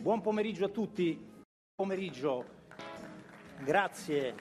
[0.00, 1.12] Buon pomeriggio a tutti.
[1.16, 2.44] Buon pomeriggio.
[3.64, 4.32] Grazie.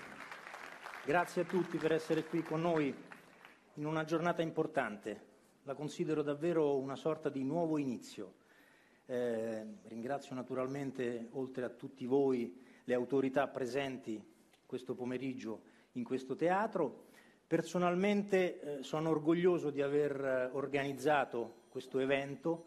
[1.04, 2.94] Grazie a tutti per essere qui con noi
[3.73, 5.20] in una giornata importante.
[5.63, 8.35] La considero davvero una sorta di nuovo inizio.
[9.07, 14.24] Eh, ringrazio naturalmente, oltre a tutti voi, le autorità presenti
[14.64, 15.62] questo pomeriggio
[15.94, 17.05] in questo teatro.
[17.48, 22.66] Personalmente eh, sono orgoglioso di aver eh, organizzato questo evento,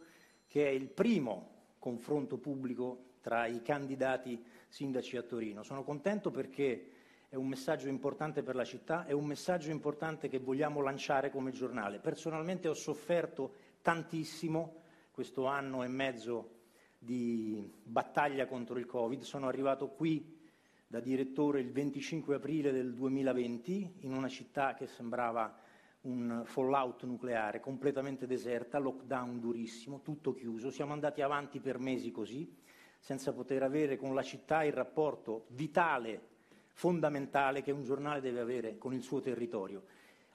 [0.49, 5.65] che è il primo confronto pubblico tra i candidati sindaci a Torino.
[5.65, 6.93] Sono contento perché
[7.29, 11.51] è un messaggio importante per la città, è un messaggio importante che vogliamo lanciare come
[11.51, 11.98] giornale.
[11.98, 16.59] Personalmente ho sofferto tantissimo questo anno e mezzo
[16.98, 20.39] di battaglia contro il Covid, sono arrivato qui
[20.87, 25.56] da direttore il 25 aprile del 2020 in una città che sembrava
[26.03, 30.71] un fallout nucleare, completamente deserta, lockdown durissimo, tutto chiuso.
[30.71, 32.51] Siamo andati avanti per mesi così,
[32.99, 36.29] senza poter avere con la città il rapporto vitale,
[36.73, 39.84] fondamentale che un giornale deve avere con il suo territorio.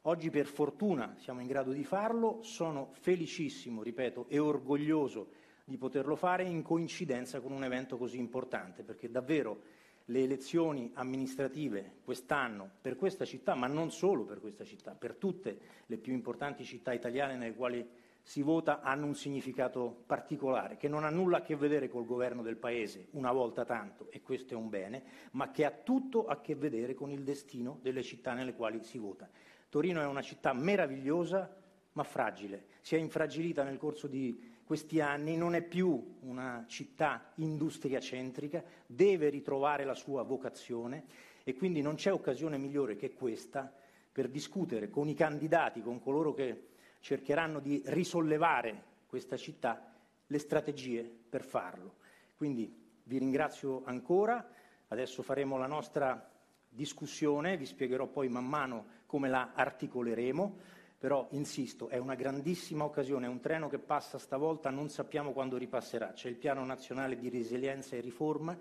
[0.04, 5.30] Oggi per fortuna siamo in grado di farlo, sono felicissimo, ripeto, e orgoglioso
[5.64, 9.62] di poterlo fare in coincidenza con un evento così importante, perché davvero
[10.06, 15.58] le elezioni amministrative quest'anno per questa città, ma non solo per questa città, per tutte
[15.86, 17.88] le più importanti città italiane nelle quali
[18.22, 22.42] si vota, hanno un significato particolare, che non ha nulla a che vedere col governo
[22.42, 26.42] del Paese, una volta tanto, e questo è un bene, ma che ha tutto a
[26.42, 29.30] che vedere con il destino delle città nelle quali si vota.
[29.70, 31.56] Torino è una città meravigliosa,
[31.92, 32.66] ma fragile.
[32.82, 39.30] Si è infragilita nel corso di questi anni, non è più una città industriacentrica, deve
[39.30, 41.06] ritrovare la sua vocazione
[41.44, 43.72] e quindi non c'è occasione migliore che questa
[44.12, 49.94] per discutere con i candidati, con coloro che cercheranno di risollevare questa città,
[50.26, 51.98] le strategie per farlo.
[52.36, 54.50] Quindi vi ringrazio ancora,
[54.88, 56.32] adesso faremo la nostra
[56.68, 60.58] discussione, vi spiegherò poi man mano come la articoleremo
[60.98, 65.58] però insisto, è una grandissima occasione, è un treno che passa stavolta, non sappiamo quando
[65.58, 66.14] ripasserà.
[66.14, 68.58] C'è il Piano Nazionale di Resilienza e Riforma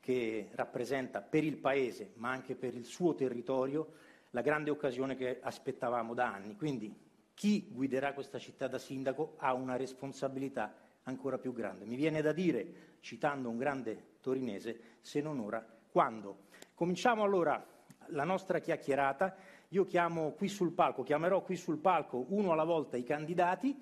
[0.00, 3.94] che rappresenta per il Paese, ma anche per il suo territorio,
[4.30, 6.56] la grande occasione che aspettavamo da anni.
[6.56, 6.94] Quindi
[7.34, 10.74] chi guiderà questa città da sindaco ha una responsabilità
[11.04, 11.84] ancora più grande.
[11.84, 16.44] Mi viene da dire, citando un grande torinese, se non ora, quando?
[16.74, 17.64] Cominciamo allora
[18.08, 19.36] la nostra chiacchierata
[19.70, 23.76] io chiamo qui sul palco, chiamerò qui sul palco uno alla volta i candidati.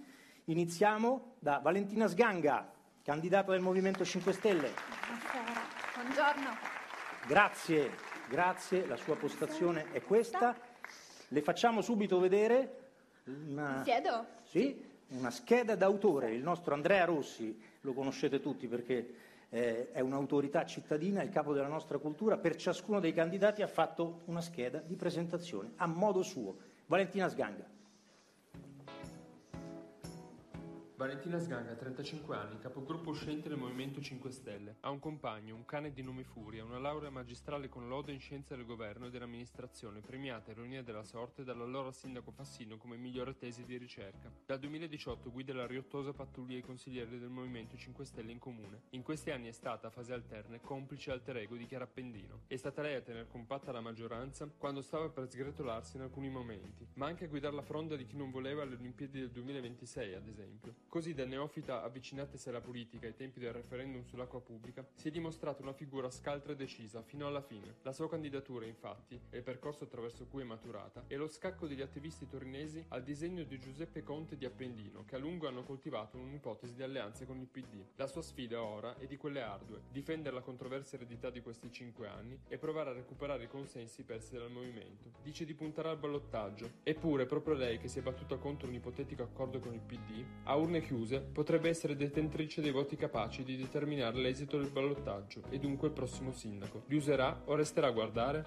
[0.44, 2.70] Iniziamo da Valentina Sganga,
[3.02, 4.72] candidata del Movimento 5 Stelle.
[5.06, 5.60] Buonasera,
[5.94, 6.50] buongiorno.
[7.26, 7.90] Grazie,
[8.28, 10.56] grazie, la sua postazione è questa.
[11.28, 12.90] Le facciamo subito vedere
[13.24, 14.26] una, Siedo?
[14.44, 19.23] Sì, una scheda d'autore, il nostro Andrea Rossi, lo conoscete tutti perché
[19.54, 23.68] eh, è un'autorità cittadina, è il capo della nostra cultura, per ciascuno dei candidati ha
[23.68, 26.56] fatto una scheda di presentazione a modo suo.
[26.86, 27.64] Valentina Sganga.
[31.04, 34.76] Valentina Sganga, 35 anni, capogruppo uscente del Movimento 5 Stelle.
[34.80, 38.56] Ha un compagno, un cane di nome Furia, una laurea magistrale con lode in scienze
[38.56, 43.76] del governo e dell'amministrazione, premiata ironia della sorte dall'allora sindaco Fassino come migliore tesi di
[43.76, 44.32] ricerca.
[44.46, 48.84] Dal 2018 guida la riottosa pattuglia dei consiglieri del Movimento 5 Stelle in comune.
[48.92, 52.44] In questi anni è stata, a fasi alterne, complice alter ego di Chiara Appendino.
[52.46, 56.88] È stata lei a tenere compatta la maggioranza quando stava per sgretolarsi in alcuni momenti,
[56.94, 60.28] ma anche a guidare la fronda di chi non voleva le Olimpiadi del 2026, ad
[60.28, 60.74] esempio.
[60.94, 65.60] Così da neofita avvicinatesi alla politica ai tempi del referendum sull'acqua pubblica, si è dimostrata
[65.60, 67.78] una figura scaltra e decisa fino alla fine.
[67.82, 71.80] La sua candidatura, infatti, e il percorso attraverso cui è maturata, è lo scacco degli
[71.80, 76.76] attivisti torinesi al disegno di Giuseppe Conte di Appendino, che a lungo hanno coltivato un'ipotesi
[76.76, 77.84] di alleanze con il PD.
[77.96, 82.06] La sua sfida ora è di quelle ardue, difendere la controversa eredità di questi cinque
[82.06, 85.10] anni e provare a recuperare i consensi persi dal movimento.
[85.24, 89.24] Dice di puntare al ballottaggio, eppure proprio lei che si è battuta contro un ipotetico
[89.24, 94.16] accordo con il PD, ha urne chiuse, potrebbe essere detentrice dei voti capaci di determinare
[94.18, 96.82] l'esito del ballottaggio e dunque il prossimo sindaco.
[96.86, 98.44] Li userà o resterà a guardare?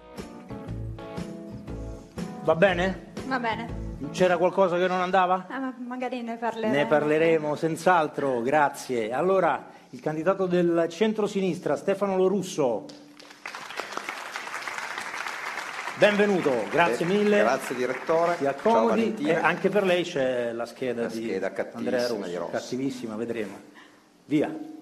[2.44, 3.12] Va bene?
[3.26, 3.86] Va bene.
[4.12, 5.46] C'era qualcosa che non andava?
[5.48, 6.72] Ah, magari ne parleremo.
[6.72, 9.12] Ne parleremo senz'altro, grazie.
[9.12, 12.86] Allora, il candidato del centro-sinistra, Stefano Lorusso.
[15.98, 17.38] Benvenuto, grazie eh, mille.
[17.38, 18.36] Grazie direttore.
[18.36, 19.16] Si accomodi.
[19.18, 22.06] E anche per lei c'è la scheda, la scheda di Andrea.
[22.06, 22.50] Rossi.
[22.52, 23.58] Cattivissima, vedremo.
[24.26, 24.77] Via.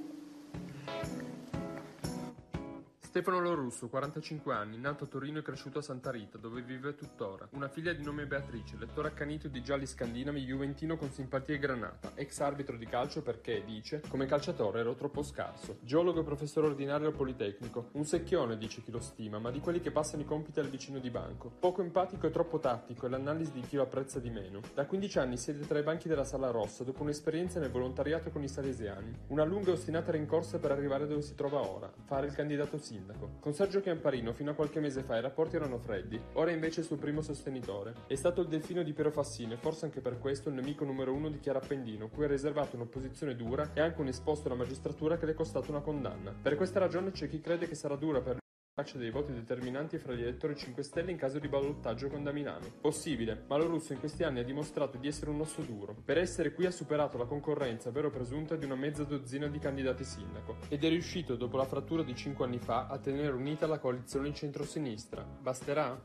[3.16, 7.48] Stefano Lorusso, 45 anni, nato a Torino e cresciuto a Santa Rita, dove vive tuttora.
[7.52, 12.12] Una figlia di nome Beatrice, lettore accanito di gialli scandinavi, juventino con simpatia e granata,
[12.14, 15.78] ex arbitro di calcio perché, dice, come calciatore ero troppo scarso.
[15.80, 17.88] Geologo e professore ordinario al Politecnico.
[17.92, 20.98] Un secchione, dice chi lo stima, ma di quelli che passano i compiti al vicino
[20.98, 21.50] di banco.
[21.58, 24.60] Poco empatico e troppo tattico, è l'analisi di chi lo apprezza di meno.
[24.74, 28.42] Da 15 anni siede tra i banchi della Sala Rossa, dopo un'esperienza nel volontariato con
[28.42, 29.20] i salesiani.
[29.28, 33.04] Una lunga e ostinata rincorsa per arrivare dove si trova ora, fare il candidato sindaco
[33.06, 33.38] sindaco.
[33.41, 36.81] Con Sergio Chiamparino fino a qualche mese fa i rapporti erano freddi, ora è invece
[36.81, 37.94] il suo primo sostenitore.
[38.06, 41.12] È stato il delfino di Piero Fassino e forse anche per questo il nemico numero
[41.12, 45.17] uno di Chiara Appendino, cui ha riservato un'opposizione dura e anche un esposto alla magistratura
[45.17, 46.35] che le è costato una condanna.
[46.41, 48.38] Per questa ragione c'è chi crede che sarà dura per
[48.76, 52.67] traccia dei voti determinanti fra gli elettori 5 Stelle in caso di ballottaggio con Damilano.
[52.78, 55.96] Possibile, ma lo russo in questi anni ha dimostrato di essere un osso duro.
[56.05, 60.05] Per essere qui ha superato la concorrenza, vero presunta, di una mezza dozzina di candidati
[60.05, 63.78] sindaco ed è riuscito, dopo la frattura di 5 anni fa, a tenere unita la
[63.78, 65.25] coalizione centrosinistra.
[65.25, 65.99] Basterà?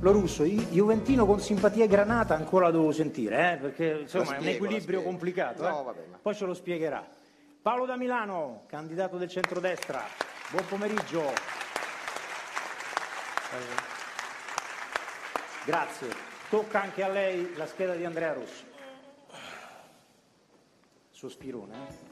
[0.00, 3.56] Lo russo, Juventino con simpatia e granata ancora la devo sentire, eh?
[3.58, 5.68] perché insomma spiego, è un equilibrio complicato.
[5.68, 6.16] No, eh?
[6.22, 7.06] Poi ce lo spiegherà.
[7.60, 10.31] Paolo da Milano, candidato del centrodestra.
[10.52, 11.32] Buon pomeriggio.
[15.64, 16.14] Grazie.
[16.50, 18.66] Tocca anche a lei la scheda di Andrea Rossi.
[21.08, 21.74] Sospirone.
[21.74, 22.11] Eh?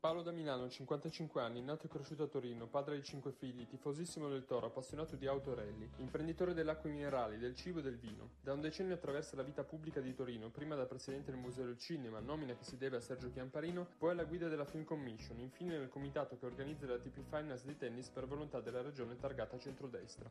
[0.00, 4.30] Paolo da Milano, 55 anni, nato e cresciuto a Torino, padre di cinque figli, tifosissimo
[4.30, 8.30] del Toro, appassionato di autorelli, imprenditore delle acque minerali, del cibo e del vino.
[8.40, 11.76] Da un decennio attraversa la vita pubblica di Torino, prima da presidente del Museo del
[11.76, 15.76] Cinema, nomina che si deve a Sergio Chiamparino, poi alla guida della Film Commission, infine
[15.76, 20.30] nel comitato che organizza la TP Finance di tennis per volontà della regione targata centrodestra.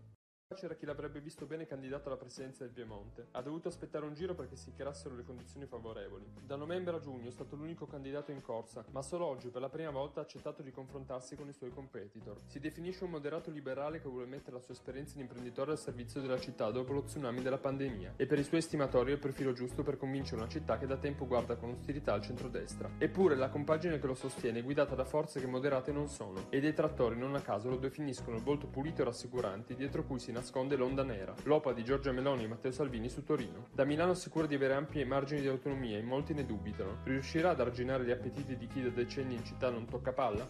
[0.55, 3.27] C'era chi l'avrebbe visto bene candidato alla presidenza del Piemonte.
[3.33, 6.25] Ha dovuto aspettare un giro perché si chiarassero le condizioni favorevoli.
[6.43, 9.69] Da novembre a giugno è stato l'unico candidato in corsa, ma solo oggi per la
[9.69, 12.41] prima volta ha accettato di confrontarsi con i suoi competitor.
[12.47, 16.19] Si definisce un moderato liberale che vuole mettere la sua esperienza di imprenditore al servizio
[16.19, 19.53] della città dopo lo tsunami della pandemia e per i suoi estimatori è il profilo
[19.53, 22.89] giusto per convincere una città che da tempo guarda con ostilità al centrodestra.
[22.97, 26.57] Eppure la compagine che lo sostiene è guidata da forze che moderate non sono e
[26.57, 30.37] i detrattori non a caso lo definiscono il volto pulito e rassicurante dietro cui si
[30.39, 33.67] nasconde l'onda nera, l'OPA di Giorgia Meloni e Matteo Salvini su Torino.
[33.73, 36.99] Da Milano assicura di avere ampi margini di autonomia e molti ne dubitano.
[37.03, 40.47] Riuscirà ad arginare gli appetiti di chi da decenni in città non tocca palla?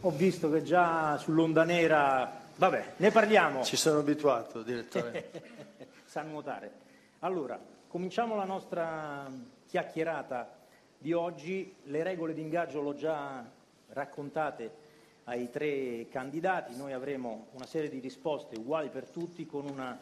[0.00, 2.44] Ho visto che già sull'onda nera...
[2.54, 3.64] Vabbè, ne parliamo.
[3.64, 5.30] Ci sono abituato, direttore.
[6.06, 6.70] Sa nuotare.
[7.20, 9.28] Allora, cominciamo la nostra
[9.66, 10.56] chiacchierata
[10.96, 11.74] di oggi.
[11.82, 13.44] Le regole di ingaggio l'ho già
[13.88, 14.84] raccontate
[15.28, 19.98] ai tre candidati, noi avremo una serie di risposte uguali per tutti con una,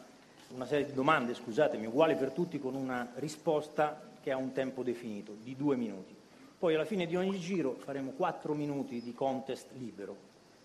[0.49, 4.83] una serie di domande, scusatemi, uguali per tutti con una risposta che ha un tempo
[4.83, 6.15] definito, di due minuti.
[6.57, 10.15] Poi alla fine di ogni giro faremo quattro minuti di contest libero,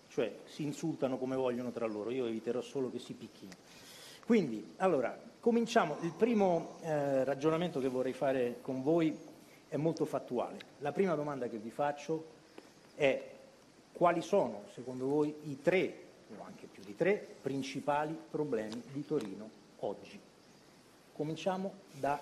[0.09, 3.51] cioè si insultano come vogliono tra loro, io eviterò solo che si picchino.
[4.25, 5.97] Quindi, allora, cominciamo.
[6.01, 9.17] Il primo eh, ragionamento che vorrei fare con voi
[9.67, 10.57] è molto fattuale.
[10.79, 12.25] La prima domanda che vi faccio
[12.95, 13.30] è
[13.93, 16.03] quali sono, secondo voi, i tre,
[16.37, 19.49] o anche più di tre, principali problemi di Torino
[19.79, 20.19] oggi?
[21.13, 22.21] Cominciamo da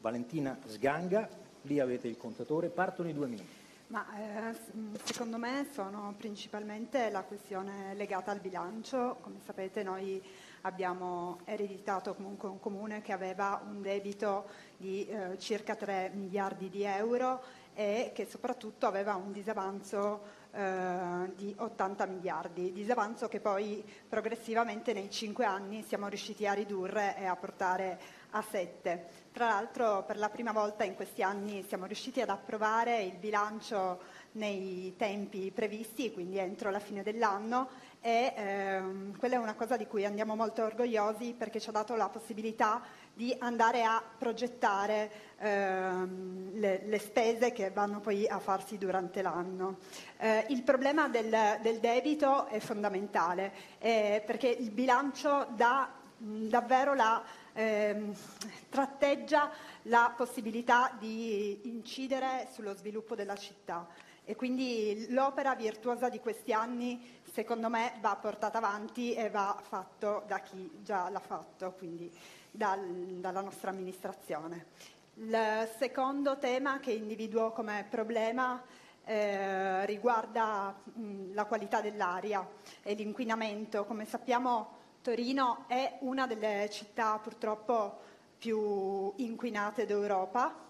[0.00, 1.28] Valentina Sganga,
[1.62, 3.58] lì avete il contatore, partono i due minuti.
[3.88, 4.56] Ma eh,
[5.02, 9.16] secondo me sono principalmente la questione legata al bilancio.
[9.20, 10.22] Come sapete noi
[10.60, 14.46] abbiamo ereditato comunque un comune che aveva un debito
[14.76, 17.42] di eh, circa 3 miliardi di euro
[17.74, 25.10] e che soprattutto aveva un disavanzo eh, di 80 miliardi, disavanzo che poi progressivamente nei
[25.10, 27.98] cinque anni siamo riusciti a ridurre e a portare
[28.30, 29.06] a 7.
[29.32, 34.00] Tra l'altro per la prima volta in questi anni siamo riusciti ad approvare il bilancio
[34.32, 37.68] nei tempi previsti, quindi entro la fine dell'anno
[38.02, 41.96] e ehm, quella è una cosa di cui andiamo molto orgogliosi perché ci ha dato
[41.96, 42.80] la possibilità
[43.12, 49.78] di andare a progettare ehm, le, le, spese che vanno poi a farsi durante l'anno.
[50.16, 56.94] Eh, il problema del, del, debito è fondamentale eh, perché il bilancio dà mh, davvero
[56.94, 58.14] la, ehm,
[58.70, 59.50] tratteggia
[59.82, 63.86] la possibilità di incidere sullo sviluppo della città
[64.24, 70.24] e quindi l'opera virtuosa di questi anni secondo me va portata avanti e va fatto
[70.26, 72.10] da chi già l'ha fatto, quindi
[72.50, 72.80] dal,
[73.20, 74.66] dalla nostra amministrazione.
[75.14, 78.62] Il secondo tema che individuo come problema
[79.04, 82.46] eh, riguarda mh, la qualità dell'aria
[82.82, 83.84] e l'inquinamento.
[83.84, 88.08] Come sappiamo Torino è una delle città purtroppo
[88.38, 90.68] più inquinate d'Europa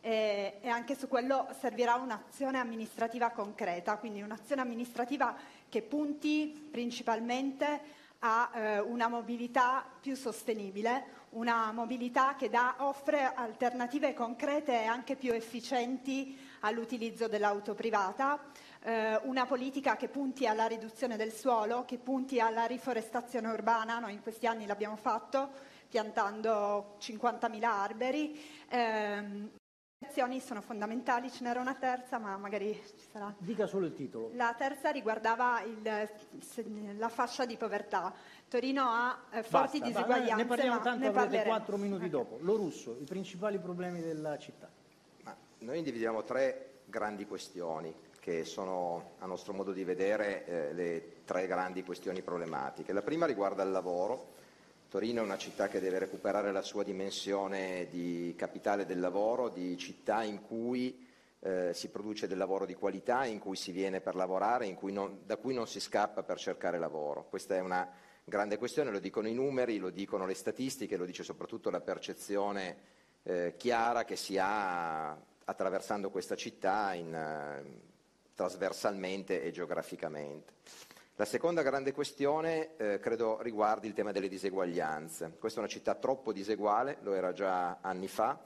[0.00, 5.34] e, e anche su quello servirà un'azione amministrativa concreta, quindi un'azione amministrativa
[5.68, 14.14] che punti principalmente a eh, una mobilità più sostenibile, una mobilità che dà, offre alternative
[14.14, 18.40] concrete e anche più efficienti all'utilizzo dell'auto privata,
[18.82, 24.14] eh, una politica che punti alla riduzione del suolo, che punti alla riforestazione urbana, noi
[24.14, 25.50] in questi anni l'abbiamo fatto
[25.88, 28.40] piantando 50.000 alberi.
[28.68, 29.57] Eh,
[30.18, 33.32] azioni sono fondamentali, ce n'era una terza, ma magari ci sarà.
[33.38, 34.30] Dica solo il titolo.
[34.34, 38.12] La terza riguardava il, la fascia di povertà.
[38.48, 40.34] Torino ha eh, forti Basta, disuguaglianze.
[40.42, 42.10] Ne parliamo tanto, ne avrete quattro minuti Ok.
[42.10, 42.38] dopo.
[42.40, 44.68] Lo russo, i principali problemi della città.
[45.22, 51.24] Ma noi individuiamo tre grandi questioni che sono, a nostro modo di vedere, eh, le
[51.24, 52.92] tre grandi questioni problematiche.
[52.92, 54.46] La prima riguarda il lavoro.
[54.88, 59.76] Torino è una città che deve recuperare la sua dimensione di capitale del lavoro, di
[59.76, 61.06] città in cui
[61.40, 65.20] eh, si produce del lavoro di qualità, in cui si viene per lavorare, cui non-
[65.26, 67.26] da cui non si scappa per cercare lavoro.
[67.28, 67.86] Questa è una
[68.24, 72.76] grande questione, lo dicono i numeri, lo dicono le statistiche, lo dice soprattutto la percezione
[73.24, 75.10] eh, chiara che si ha
[75.44, 77.62] attraversando questa città in, eh,
[78.34, 80.54] trasversalmente e geograficamente.
[81.18, 85.34] La seconda grande questione eh, credo riguardi il tema delle diseguaglianze.
[85.36, 88.38] Questa è una città troppo diseguale, lo era già anni fa,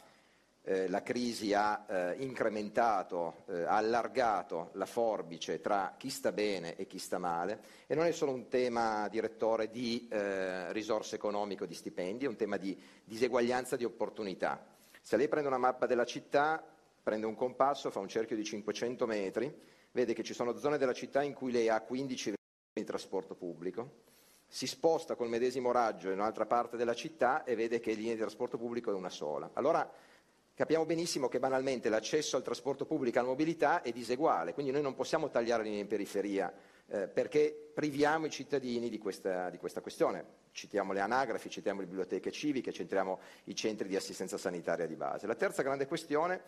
[0.62, 6.75] eh, la crisi ha eh, incrementato, eh, ha allargato la forbice tra chi sta bene
[6.76, 11.64] e chi sta male e non è solo un tema, direttore, di eh, risorse economiche
[11.64, 12.75] o di stipendi, è un tema di
[13.05, 14.64] diseguaglianza di opportunità.
[15.02, 16.64] Se lei prende una mappa della città,
[17.02, 19.55] prende un compasso, fa un cerchio di 500 metri,
[19.91, 22.33] vede che ci sono zone della città in cui lei ha 15
[22.73, 24.00] di trasporto pubblico,
[24.49, 28.21] si sposta col medesimo raggio in un'altra parte della città e vede che linea di
[28.21, 29.50] trasporto pubblico è una sola.
[29.55, 29.91] Allora
[30.55, 34.83] capiamo benissimo che banalmente l'accesso al trasporto pubblico e alla mobilità è diseguale, quindi noi
[34.83, 36.52] non possiamo tagliare linee in periferia
[36.88, 40.41] eh, perché priviamo i cittadini di questa, di questa questione.
[40.52, 45.26] Citiamo le anagrafi, citiamo le biblioteche civiche, citiamo i centri di assistenza sanitaria di base.
[45.26, 46.41] La terza grande questione,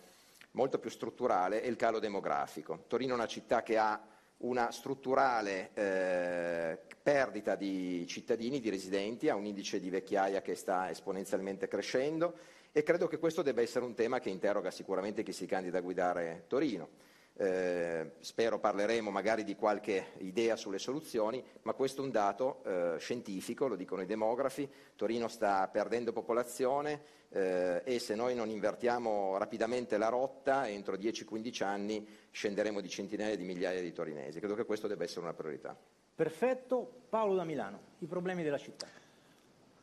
[0.52, 2.84] molto più strutturale, è il calo demografico.
[2.86, 9.34] Torino è una città che ha una strutturale eh, perdita di cittadini, di residenti, ha
[9.34, 12.36] un indice di vecchiaia che sta esponenzialmente crescendo
[12.72, 15.82] e credo che questo debba essere un tema che interroga sicuramente chi si candida a
[15.82, 16.88] guidare Torino.
[17.36, 22.98] Eh, spero parleremo magari di qualche idea sulle soluzioni, ma questo è un dato eh,
[22.98, 29.36] scientifico, lo dicono i demografi, Torino sta perdendo popolazione eh, e se noi non invertiamo
[29.36, 34.38] rapidamente la rotta, entro 10-15 anni scenderemo di centinaia di migliaia di torinesi.
[34.38, 35.76] Credo che questo debba essere una priorità.
[36.14, 38.86] Perfetto, Paolo da Milano, i problemi della città.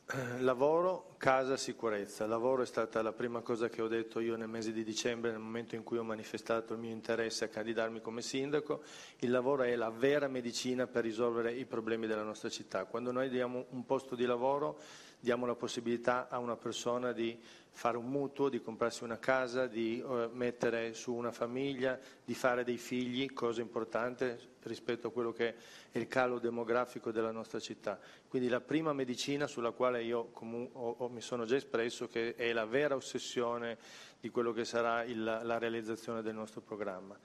[0.04, 2.26] Eh, Lavoro, casa, sicurezza.
[2.26, 5.38] Lavoro è stata la prima cosa che ho detto io nel mese di dicembre, nel
[5.38, 8.82] momento in cui ho manifestato il mio interesse a candidarmi come sindaco.
[9.18, 12.84] Il lavoro è la vera medicina per risolvere i problemi della nostra città.
[12.84, 14.78] Quando noi diamo un posto di lavoro,
[15.22, 20.02] diamo la possibilità a una persona di fare un mutuo, di comprarsi una casa, di
[20.04, 25.54] eh, mettere su una famiglia, di fare dei figli, cosa importante rispetto a quello che
[25.92, 28.00] è il calo demografico della nostra città.
[28.26, 32.34] Quindi la prima medicina sulla quale io comu- ho- ho- mi sono già espresso che
[32.34, 33.78] è la vera ossessione
[34.20, 37.16] di quello che sarà il- la realizzazione del nostro programma.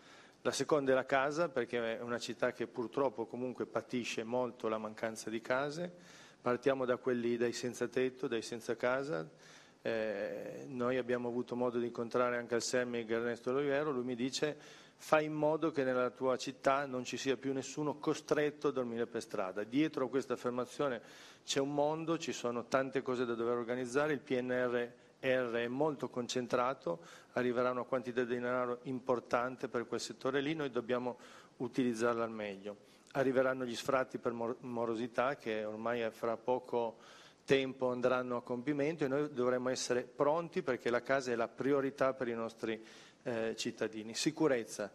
[0.43, 4.77] La seconda è la casa, perché è una città che purtroppo comunque patisce molto la
[4.77, 6.25] mancanza di case.
[6.47, 9.29] Partiamo da quelli dai senza tetto, dai senza casa.
[9.81, 14.55] Eh, noi abbiamo avuto modo di incontrare anche al SEMIG Ernesto Loiero, lui mi dice
[14.95, 19.07] fai in modo che nella tua città non ci sia più nessuno costretto a dormire
[19.07, 19.65] per strada.
[19.65, 21.01] Dietro a questa affermazione
[21.43, 24.89] c'è un mondo, ci sono tante cose da dover organizzare, il PNR
[25.19, 27.01] è molto concentrato,
[27.33, 31.17] arriverà una quantità di denaro importante per quel settore lì, noi dobbiamo
[31.57, 32.95] utilizzarla al meglio.
[33.17, 36.97] Arriveranno gli sfratti per mor- morosità che ormai fra poco
[37.43, 42.13] tempo andranno a compimento e noi dovremo essere pronti perché la casa è la priorità
[42.13, 42.79] per i nostri
[43.23, 44.13] eh, cittadini.
[44.13, 44.91] Sicurezza.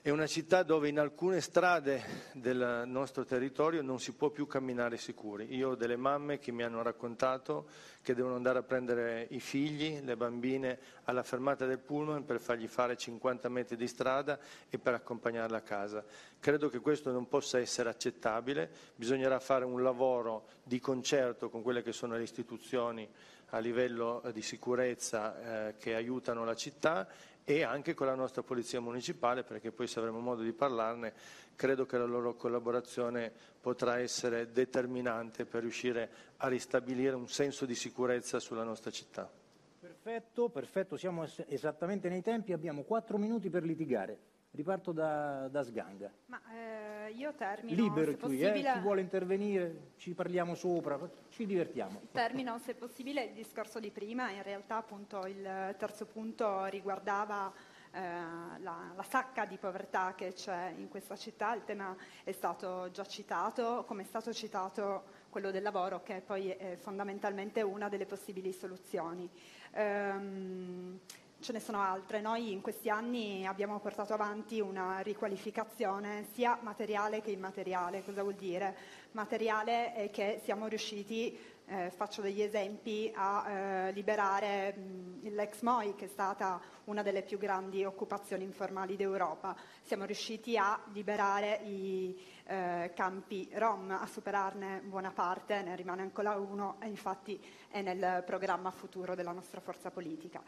[0.00, 4.96] È una città dove in alcune strade del nostro territorio non si può più camminare
[4.96, 5.52] sicuri.
[5.56, 7.66] Io ho delle mamme che mi hanno raccontato
[8.00, 12.68] che devono andare a prendere i figli, le bambine, alla fermata del pullman per fargli
[12.68, 14.38] fare 50 metri di strada
[14.70, 16.04] e per accompagnarla a casa.
[16.38, 21.82] Credo che questo non possa essere accettabile, bisognerà fare un lavoro di concerto con quelle
[21.82, 23.06] che sono le istituzioni
[23.52, 27.08] a livello di sicurezza eh, che aiutano la città
[27.50, 31.14] e anche con la nostra Polizia Municipale, perché poi se avremo modo di parlarne,
[31.56, 37.74] credo che la loro collaborazione potrà essere determinante per riuscire a ristabilire un senso di
[37.74, 39.32] sicurezza sulla nostra città.
[39.80, 44.18] Perfetto, perfetto, siamo es- esattamente nei tempi, abbiamo quattro minuti per litigare.
[44.58, 46.10] Riparto da, da Sganga.
[46.26, 48.48] Ma eh, io termino, Libero se qui, eh?
[48.48, 50.98] possibile, chi vuole intervenire, ci parliamo sopra,
[51.28, 52.00] ci divertiamo.
[52.10, 54.32] termino se possibile il discorso di prima.
[54.32, 57.52] In realtà appunto il terzo punto riguardava
[57.92, 61.54] eh, la, la sacca di povertà che c'è in questa città.
[61.54, 66.48] Il tema è stato già citato, come è stato citato quello del lavoro, che poi
[66.48, 69.30] è fondamentalmente una delle possibili soluzioni.
[69.70, 70.98] Ehm,
[71.40, 72.20] ce ne sono altre.
[72.20, 78.02] Noi in questi anni abbiamo portato avanti una riqualificazione sia materiale che immateriale.
[78.04, 78.76] Cosa vuol dire?
[79.12, 85.94] Materiale è che siamo riusciti, eh, faccio degli esempi, a eh, liberare mh, l'ex MOI,
[85.94, 89.56] che è stata una delle più grandi occupazioni informali d'Europa.
[89.82, 96.34] Siamo riusciti a liberare i eh, campi Rom, a superarne buona parte, ne rimane ancora
[96.36, 97.38] uno e infatti
[97.68, 100.42] è nel programma futuro della nostra forza politica.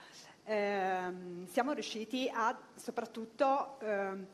[0.45, 4.27] Ehm, siamo riusciti a soprattutto ehm,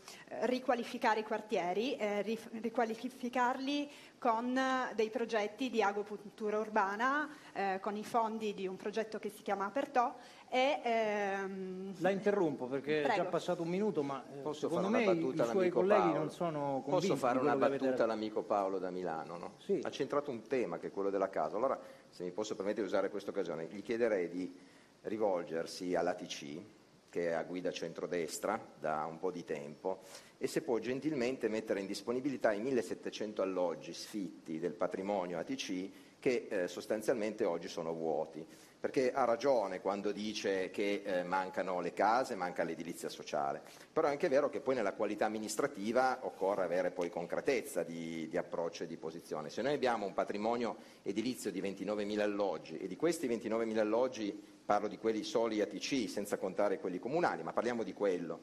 [0.43, 4.59] riqualificare i quartieri, eh, ri- riqualificarli con
[4.95, 9.67] dei progetti di agopuntura urbana, eh, con i fondi di un progetto che si chiama
[9.67, 10.15] Apertò
[10.49, 13.23] e, ehm, La interrompo perché è Prego.
[13.23, 16.01] già passato un minuto, ma eh, Posso secondo fare una me i, suoi all'amico colleghi
[16.01, 16.19] Paolo?
[16.19, 19.37] non sono convinti Posso fare una battuta all'amico Paolo da Milano?
[19.37, 19.53] no?
[19.59, 19.81] Sì.
[19.83, 21.57] Ha centrato un tema che è quello della casa.
[21.57, 21.79] Allora,
[22.11, 24.55] se mi posso permettere di usare questa occasione, gli chiederei di
[25.03, 26.63] rivolgersi all'ATC,
[27.09, 30.01] che è a guida centrodestra da un po' di tempo,
[30.39, 36.47] e se può gentilmente mettere in disponibilità i 1700 alloggi sfitti del patrimonio ATC che
[36.51, 38.45] eh, sostanzialmente oggi sono vuoti.
[38.87, 43.61] Perché ha ragione quando dice che eh, mancano le case, manca l'edilizia sociale,
[43.93, 48.37] però è anche vero che poi nella qualità amministrativa occorre avere poi concretezza di, di
[48.37, 49.51] approccio e di posizione.
[49.51, 54.87] Se noi abbiamo un patrimonio edilizio di 29.000 alloggi e di questi 29.000 alloggi, parlo
[54.87, 58.41] di quelli soli ATC senza contare quelli comunali, ma parliamo di quello,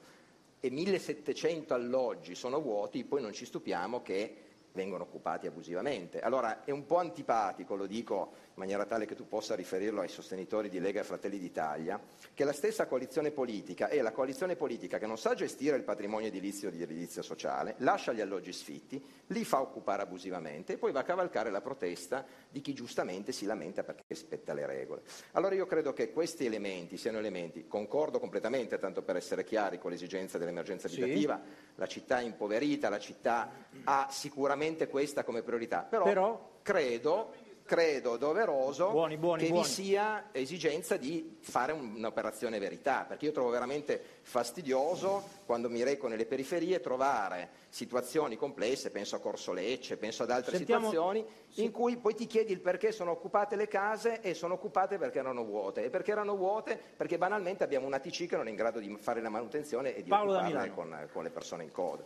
[0.59, 4.35] e 1.700 alloggi sono vuoti, poi non ci stupiamo che
[4.73, 6.19] vengono occupati abusivamente.
[6.19, 10.07] Allora è un po' antipatico, lo dico in maniera tale che tu possa riferirlo ai
[10.09, 11.99] sostenitori di Lega e Fratelli d'Italia,
[12.35, 16.27] che la stessa coalizione politica è la coalizione politica che non sa gestire il patrimonio
[16.27, 20.99] edilizio di edilizia sociale, lascia gli alloggi sfitti, li fa occupare abusivamente e poi va
[20.99, 25.01] a cavalcare la protesta di chi giustamente si lamenta perché rispetta le regole.
[25.31, 29.89] Allora io credo che questi elementi siano elementi, concordo completamente, tanto per essere chiari, con
[29.89, 31.01] l'esigenza dell'emergenza Sì.
[31.01, 31.41] abitativa,
[31.73, 33.49] la città è impoverita, la città
[33.85, 37.33] ha sicuramente questa come priorità, però, Però- credo,
[37.65, 39.63] credo doveroso Buoni, buoni, che buoni.
[39.65, 45.81] vi sia esigenza di fare un- un'operazione verità, perché io trovo veramente fastidioso quando mi
[45.83, 51.25] reco nelle periferie trovare situazioni complesse, penso a Corso Lecce, penso ad altre Sentiamo- situazioni,
[51.55, 55.19] in cui poi ti chiedi il perché sono occupate le case e sono occupate perché
[55.19, 55.83] erano vuote.
[55.85, 56.77] E perché erano vuote?
[56.97, 60.03] Perché banalmente abbiamo una TC che non è in grado di fare la manutenzione e
[60.03, 60.73] di Paolo Milano.
[60.73, 62.03] con, con le persone in coda.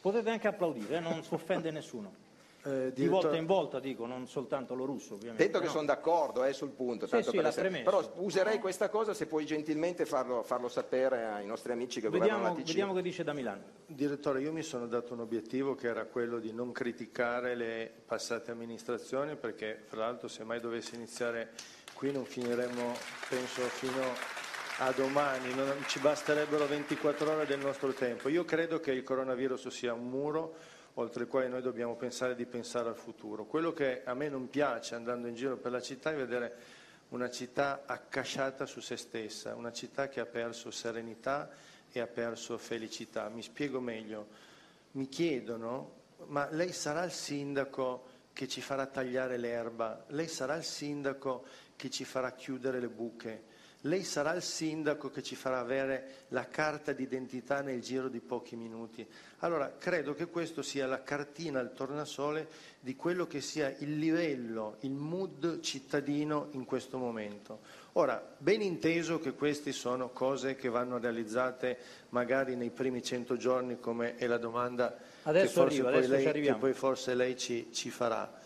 [0.00, 2.21] Potete anche applaudire, eh, non si offende nessuno.
[2.64, 5.42] Eh, Di volta in volta dico, non soltanto lo russo ovviamente.
[5.42, 5.72] Attento che no?
[5.72, 9.26] sono d'accordo eh, sul punto, Sì, tanto sì, per essere- però userei questa cosa se
[9.26, 12.66] puoi gentilmente farlo, farlo sapere ai nostri amici che governano Vediamo, la TC.
[12.68, 13.62] vediamo che dice da Milano.
[13.86, 18.52] Direttore, io mi sono dato un obiettivo che era quello di non criticare le passate
[18.52, 21.50] amministrazioni perché fra l'altro se mai dovesse iniziare
[21.94, 22.94] qui non finiremo,
[23.28, 24.40] penso, fino
[24.78, 28.28] a domani, non ci basterebbero 24 ore del nostro tempo.
[28.28, 30.54] Io credo che il coronavirus sia un muro
[30.94, 33.44] oltre il quale noi dobbiamo pensare di pensare al futuro.
[33.44, 37.30] Quello che a me non piace andando in giro per la città è vedere una
[37.30, 41.50] città accasciata su se stessa, una città che ha perso serenità
[41.90, 43.28] e ha perso felicità.
[43.28, 44.50] Mi spiego meglio.
[44.92, 50.04] Mi chiedono, ma lei sarà il sindaco che ci farà tagliare l'erba?
[50.08, 51.44] Lei sarà il sindaco
[51.76, 53.50] che ci farà chiudere le buche?
[53.82, 58.54] Lei sarà il sindaco che ci farà avere la carta d'identità nel giro di pochi
[58.54, 59.04] minuti.
[59.38, 62.46] Allora, credo che questo sia la cartina al tornasole
[62.78, 67.60] di quello che sia il livello, il mood cittadino in questo momento.
[67.94, 71.76] Ora, ben inteso che queste sono cose che vanno realizzate
[72.10, 76.54] magari nei primi cento giorni, come è la domanda che, forse adesso ci lei, che
[76.54, 78.40] poi forse lei ci, ci farà.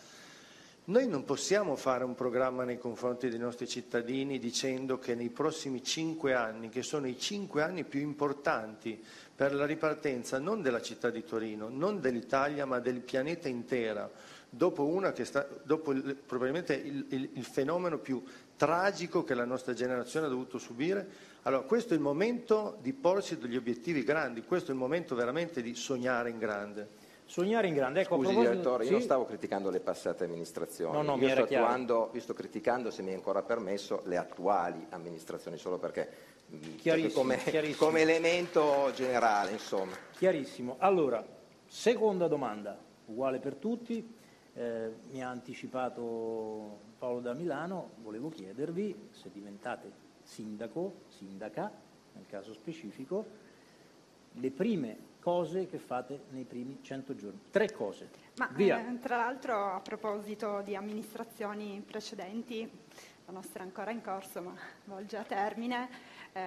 [0.89, 5.83] Noi non possiamo fare un programma nei confronti dei nostri cittadini dicendo che nei prossimi
[5.83, 8.97] cinque anni, che sono i cinque anni più importanti
[9.35, 14.09] per la ripartenza non della città di Torino, non dell'Italia, ma del pianeta intera,
[14.49, 14.89] dopo,
[15.23, 18.23] sta, dopo il- probabilmente il, il- il fenomeno più
[18.55, 21.05] tragico che la nostra generazione ha dovuto subire,
[21.41, 25.61] allora questo è il momento di porsi degli obiettivi grandi, questo è il momento veramente
[25.61, 26.96] di sognare in grande.
[27.27, 28.01] Sognare in grande.
[28.01, 28.51] Ecco, Scusi proposito...
[28.51, 28.93] direttore, io sì?
[28.95, 33.01] non stavo criticando le passate amministrazioni, No, no, io sto, attuando, io sto criticando, se
[33.01, 36.09] mi è ancora permesso, le attuali amministrazioni, solo perché
[36.47, 37.85] mh, Chiarissimo, come, chiarissimo.
[37.85, 39.93] come elemento generale, insomma.
[40.11, 40.77] Chiarissimo.
[40.79, 41.23] Allora,
[41.65, 44.15] seconda domanda, uguale per tutti.
[44.53, 49.91] Eh, mi ha anticipato Paolo da Milano, volevo chiedervi se diventate
[50.23, 51.69] sindaco, sindaca,
[52.13, 53.25] nel caso specifico,
[54.31, 57.39] le prime cose che fate nei primi 100 giorni.
[57.51, 58.09] Tre cose.
[58.37, 62.69] Ma eh, tra l'altro a proposito di amministrazioni precedenti,
[63.25, 65.89] la nostra è ancora in corso ma volge a termine,
[66.31, 66.39] eh,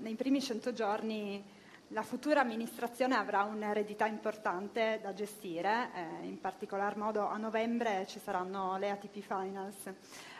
[0.00, 1.42] nei primi 100 giorni
[1.90, 8.18] la futura amministrazione avrà un'eredità importante da gestire, eh, in particolar modo a novembre ci
[8.18, 9.92] saranno le ATP Finals,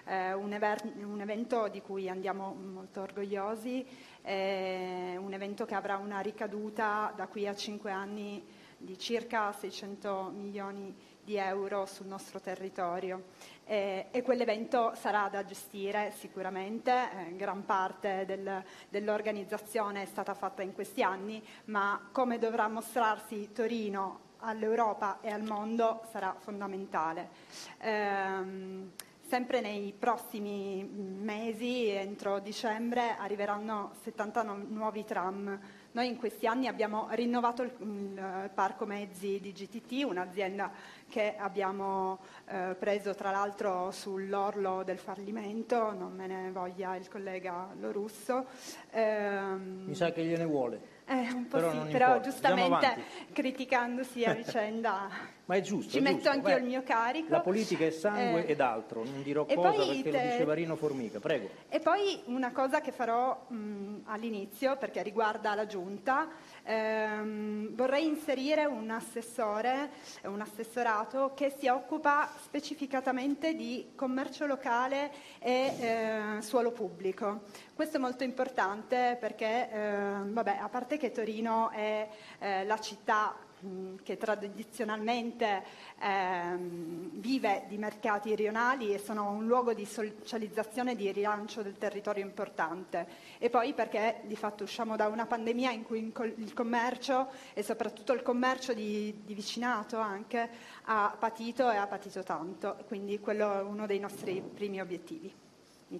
[0.04, 3.86] eh, un, ever- un evento di cui andiamo molto orgogliosi,
[4.26, 8.44] eh, un evento che avrà una ricaduta da qui a cinque anni
[8.76, 13.22] di circa 600 milioni di euro sul nostro territorio
[13.68, 20.62] Eh, e quell'evento sarà da gestire sicuramente, eh, gran parte del- dell'organizzazione è stata fatta
[20.62, 27.28] in questi anni, ma come dovrà mostrarsi Torino all'Europa e al mondo sarà fondamentale.
[27.78, 28.92] Ehm,
[29.28, 35.58] Sempre nei prossimi mesi, entro dicembre, arriveranno 70 nu- nuovi tram.
[35.90, 40.70] Noi in questi anni abbiamo rinnovato il, il parco mezzi di GTT, un'azienda
[41.08, 47.70] che abbiamo eh, preso tra l'altro sull'orlo del fallimento, non me ne voglia il collega
[47.80, 48.46] Lorusso.
[48.92, 50.80] Ehm, Mi sa che gliene vuole.
[51.06, 55.08] eh, un po' Però sì, però importa, giustamente criticandosi a vicenda
[55.46, 55.92] Ma è giusto.
[55.92, 56.30] ci è metto giusto.
[56.30, 57.26] anch'io Beh, il mio carico.
[57.30, 60.30] La politica è sangue Eh, ed altro, non dirò e cosa poi perché te- lo
[60.32, 61.20] diceva Rino Formica.
[61.20, 61.48] Prego.
[61.68, 66.28] E poi una cosa che farò mh, all'inizio, perché riguarda la Giunta,
[66.64, 69.90] ehm, vorrei inserire un assessore,
[70.22, 77.42] eh, un assessorato che si occupa specificatamente di commercio locale e eh, suolo pubblico.
[77.72, 82.08] Questo è molto importante perché, ehm, vabbè, a parte che Torino è
[82.40, 83.36] eh, la città
[84.02, 85.62] che tradizionalmente
[86.00, 91.78] ehm, vive di mercati rionali e sono un luogo di socializzazione e di rilancio del
[91.78, 93.06] territorio importante.
[93.38, 98.12] E poi perché di fatto usciamo da una pandemia in cui il commercio e soprattutto
[98.12, 100.48] il commercio di, di vicinato anche
[100.84, 102.76] ha patito e ha patito tanto.
[102.86, 105.32] Quindi quello è uno dei nostri primi obiettivi.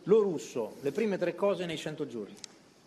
[0.05, 2.35] Lo russo, le prime tre cose nei 100 giorni.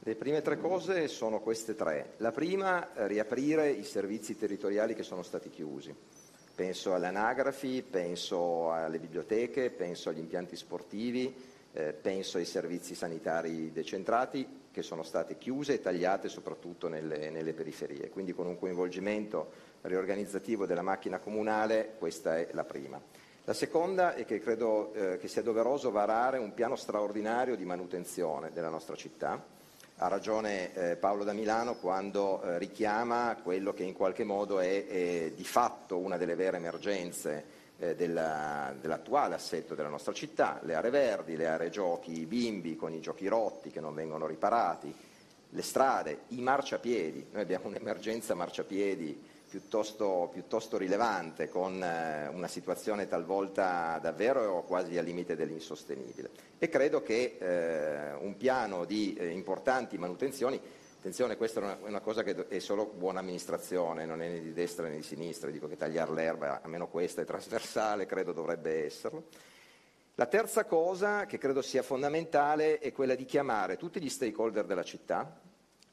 [0.01, 2.13] Le prime tre cose sono queste tre.
[2.17, 5.93] La prima, eh, riaprire i servizi territoriali che sono stati chiusi.
[6.55, 11.35] Penso alle anagrafi, penso alle biblioteche, penso agli impianti sportivi,
[11.73, 17.51] eh, penso ai servizi sanitari decentrati che sono state chiuse e tagliate soprattutto nelle, nelle
[17.51, 18.09] periferie.
[18.09, 23.01] Quindi con un coinvolgimento riorganizzativo della macchina comunale questa è la prima.
[23.43, 28.51] La seconda è che credo eh, che sia doveroso varare un piano straordinario di manutenzione
[28.53, 29.57] della nostra città.
[30.01, 34.87] Ha ragione eh, Paolo da Milano quando eh, richiama quello che in qualche modo è,
[34.87, 37.43] è di fatto una delle vere emergenze
[37.77, 42.93] eh, della- dell'attuale assetto della nostra città, le aree verdi, le aree giochi, bimbi con
[42.93, 44.95] i giochi rotti che non vengono riparati,
[45.49, 47.27] le strade, i marciapiedi.
[47.33, 55.05] Noi abbiamo un'emergenza marciapiedi piuttosto, piuttosto rilevante, con eh, una situazione talvolta davvero quasi al
[55.05, 56.29] limite dell'insostenibile.
[56.59, 60.61] E credo che eh, un piano di eh, importanti manutenzioni,
[60.99, 64.53] attenzione questa è una, una cosa che è solo buona amministrazione, non è né di
[64.53, 69.23] destra né di sinistra, dico che tagliare l'erba, almeno questa è trasversale, credo dovrebbe esserlo.
[70.15, 74.83] La terza cosa che credo sia fondamentale è quella di chiamare tutti gli stakeholder della
[74.83, 75.39] città,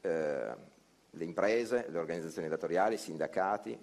[0.01, 0.75] eh,
[1.17, 3.77] le imprese, le organizzazioni datoriali, i sindacati,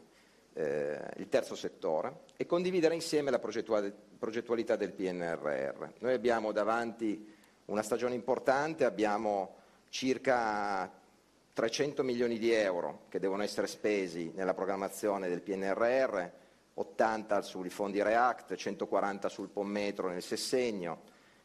[0.54, 5.88] eh, il terzo settore e condividere insieme la progettualità del PNRR.
[5.98, 7.32] Noi abbiamo davanti
[7.66, 9.56] una stagione importante, abbiamo
[9.88, 10.90] circa
[11.52, 16.24] 300 milioni di euro che devono essere spesi nella programmazione del PNRR,
[16.74, 21.02] 80 sui fondi REACT, 140 sul POM-metro nel sessegno,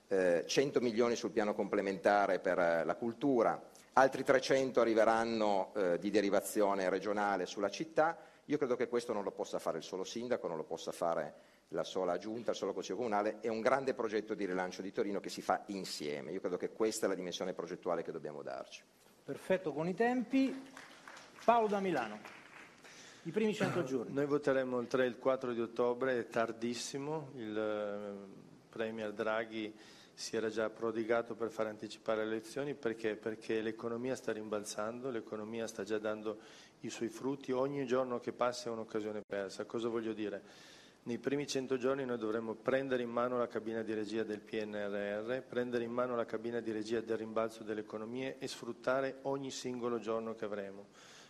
[0.07, 3.61] eh, 100 milioni sul piano complementare per la cultura,
[3.99, 8.17] altri 300 arriveranno eh, di derivazione regionale sulla città.
[8.45, 11.47] Io credo che questo non lo possa fare il solo sindaco, non lo possa fare
[11.69, 15.19] la sola giunta, il solo consiglio comunale, è un grande progetto di rilancio di Torino
[15.19, 16.31] che si fa insieme.
[16.31, 18.81] Io credo che questa è la dimensione progettuale che dobbiamo darci.
[19.23, 20.65] Perfetto con i tempi.
[21.43, 22.19] Paolo da Milano.
[23.23, 24.13] I primi 100 giorni.
[24.13, 29.75] Noi voteremo il 3 e il 4 di ottobre, è tardissimo, il eh, Premier Draghi
[30.19, 33.15] si era già prodigato per far anticipare le elezioni perché?
[33.15, 36.39] Perché l'economia sta rimbalzando, l'economia sta già dando
[36.81, 39.63] i suoi frutti, ogni giorno che passa è un'occasione persa.
[39.63, 40.43] Cosa voglio dire?
[41.03, 45.39] Nei primi 100 giorni noi dovremmo prendere in mano la cabina di regia del PNRR,
[45.47, 49.99] prendere in mano la cabina di regia del rimbalzo delle economie e sfruttare ogni singolo
[49.99, 50.87] giorno che avremo,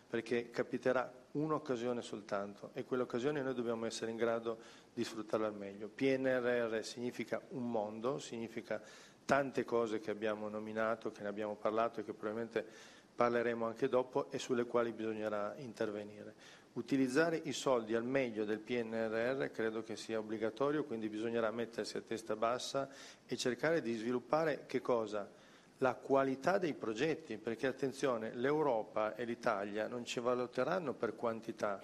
[0.09, 4.57] perché capiterà un'occasione soltanto e quell'occasione noi dobbiamo essere in grado
[4.99, 5.87] di sfruttarla al meglio.
[5.87, 8.81] PNRR significa un mondo, significa
[9.23, 12.65] tante cose che abbiamo nominato, che ne abbiamo parlato e che probabilmente
[13.15, 16.57] parleremo anche dopo e sulle quali bisognerà intervenire.
[16.73, 22.01] Utilizzare i soldi al meglio del PNRR credo che sia obbligatorio, quindi bisognerà mettersi a
[22.01, 22.89] testa bassa
[23.25, 25.37] e cercare di sviluppare che cosa?
[25.81, 31.79] la qualità dei progetti, perché attenzione, l'Europa e l'Italia non ci valuteranno per quantità,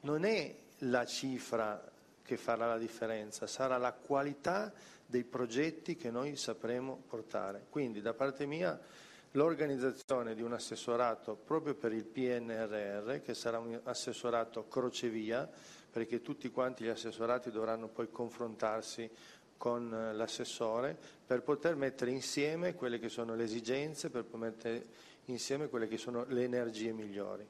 [0.00, 1.96] non è la cifra
[2.28, 4.70] che farà la differenza, sarà la qualità
[5.06, 7.64] dei progetti che noi sapremo portare.
[7.70, 8.78] Quindi da parte mia
[9.30, 15.48] l'organizzazione di un assessorato proprio per il PNRR, che sarà un assessorato crocevia,
[15.90, 19.10] perché tutti quanti gli assessorati dovranno poi confrontarsi
[19.56, 24.86] con eh, l'assessore per poter mettere insieme quelle che sono le esigenze, per mettere
[25.24, 27.48] insieme quelle che sono le energie migliori.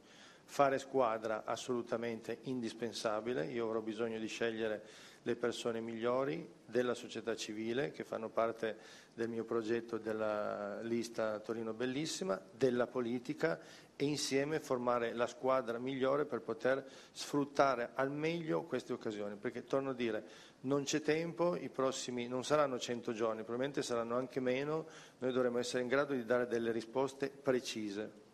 [0.51, 4.83] Fare squadra assolutamente indispensabile, io avrò bisogno di scegliere
[5.23, 8.79] le persone migliori della società civile che fanno parte
[9.13, 13.61] del mio progetto della lista Torino Bellissima, della politica
[13.95, 16.83] e insieme formare la squadra migliore per poter
[17.13, 20.25] sfruttare al meglio queste occasioni, perché torno a dire
[20.61, 24.87] non c'è tempo, i prossimi non saranno 100 giorni, probabilmente saranno anche meno,
[25.19, 28.27] noi dovremo essere in grado di dare delle risposte precise.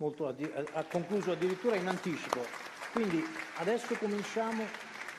[0.00, 2.40] Molto, ha concluso addirittura in anticipo.
[2.90, 3.22] Quindi
[3.58, 4.62] adesso cominciamo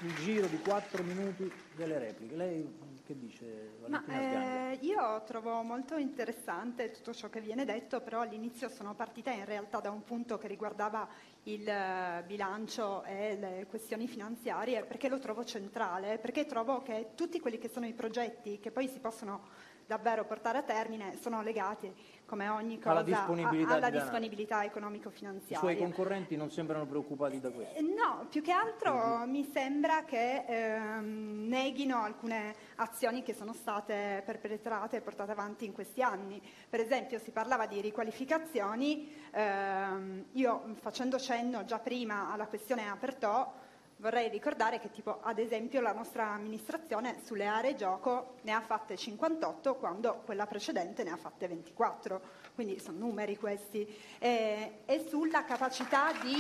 [0.02, 2.36] il giro di quattro minuti delle repliche.
[2.36, 2.68] Lei
[3.06, 8.70] che dice Ma, eh, io trovo molto interessante tutto ciò che viene detto, però all'inizio
[8.70, 11.08] sono partita in realtà da un punto che riguardava
[11.44, 17.40] il uh, bilancio e le questioni finanziarie, perché lo trovo centrale, perché trovo che tutti
[17.40, 19.48] quelli che sono i progetti che poi si possono
[19.92, 21.94] davvero portare a termine sono legati,
[22.26, 25.58] come ogni cosa, alla disponibilità, alla disponibilità economico-finanziaria.
[25.58, 27.78] I suoi concorrenti non sembrano preoccupati da questo?
[27.78, 29.30] Eh, no, più che altro uh-huh.
[29.30, 35.74] mi sembra che ehm, neghino alcune azioni che sono state perpetrate e portate avanti in
[35.74, 36.42] questi anni.
[36.70, 43.54] Per esempio si parlava di riqualificazioni, ehm, io facendo cenno già prima alla questione Apertò,
[44.02, 48.98] Vorrei ricordare che tipo, ad esempio la nostra amministrazione sulle aree gioco ne ha fatte
[48.98, 52.22] 58 quando quella precedente ne ha fatte 24,
[52.56, 53.88] quindi sono numeri questi,
[54.18, 56.34] e, e sulla capacità di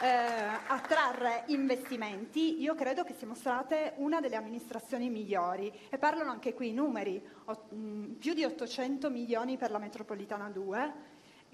[0.00, 0.08] eh,
[0.68, 5.70] attrarre investimenti io credo che siamo state una delle amministrazioni migliori.
[5.90, 10.48] E parlano anche qui i numeri, o, mh, più di 800 milioni per la metropolitana
[10.48, 11.11] 2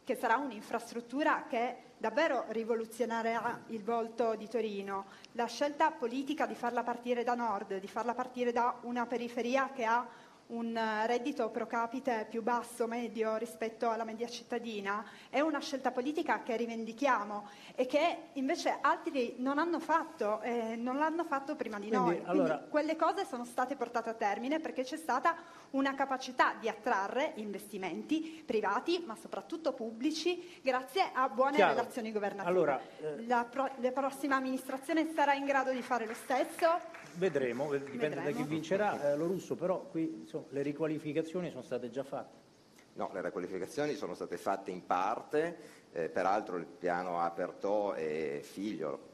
[0.08, 5.04] che sarà un'infrastruttura che davvero rivoluzionerà il volto di Torino.
[5.32, 9.84] La scelta politica di farla partire da nord, di farla partire da una periferia che
[9.84, 10.08] ha
[10.48, 15.90] un eh, reddito pro capite più basso, medio rispetto alla media cittadina, è una scelta
[15.90, 21.78] politica che rivendichiamo e che invece altri non hanno fatto, eh, non l'hanno fatto prima
[21.78, 22.22] di Quindi, noi.
[22.24, 22.54] Allora...
[22.54, 25.36] Quindi quelle cose sono state portate a termine perché c'è stata
[25.70, 31.74] una capacità di attrarre investimenti privati, ma soprattutto pubblici, grazie a buone Chiaro.
[31.74, 32.48] relazioni governative.
[32.48, 33.26] Allora, eh...
[33.26, 36.80] la, pro- la prossima amministrazione sarà in grado di fare lo stesso?
[37.18, 38.24] Vedremo, dipende Vedremo.
[38.24, 39.10] da chi vincerà.
[39.10, 42.46] Eh, lo russo, però qui insomma, le riqualificazioni sono state già fatte.
[42.94, 45.56] No, le riqualificazioni sono state fatte in parte,
[45.92, 49.06] eh, peraltro il piano Apertò è figlio,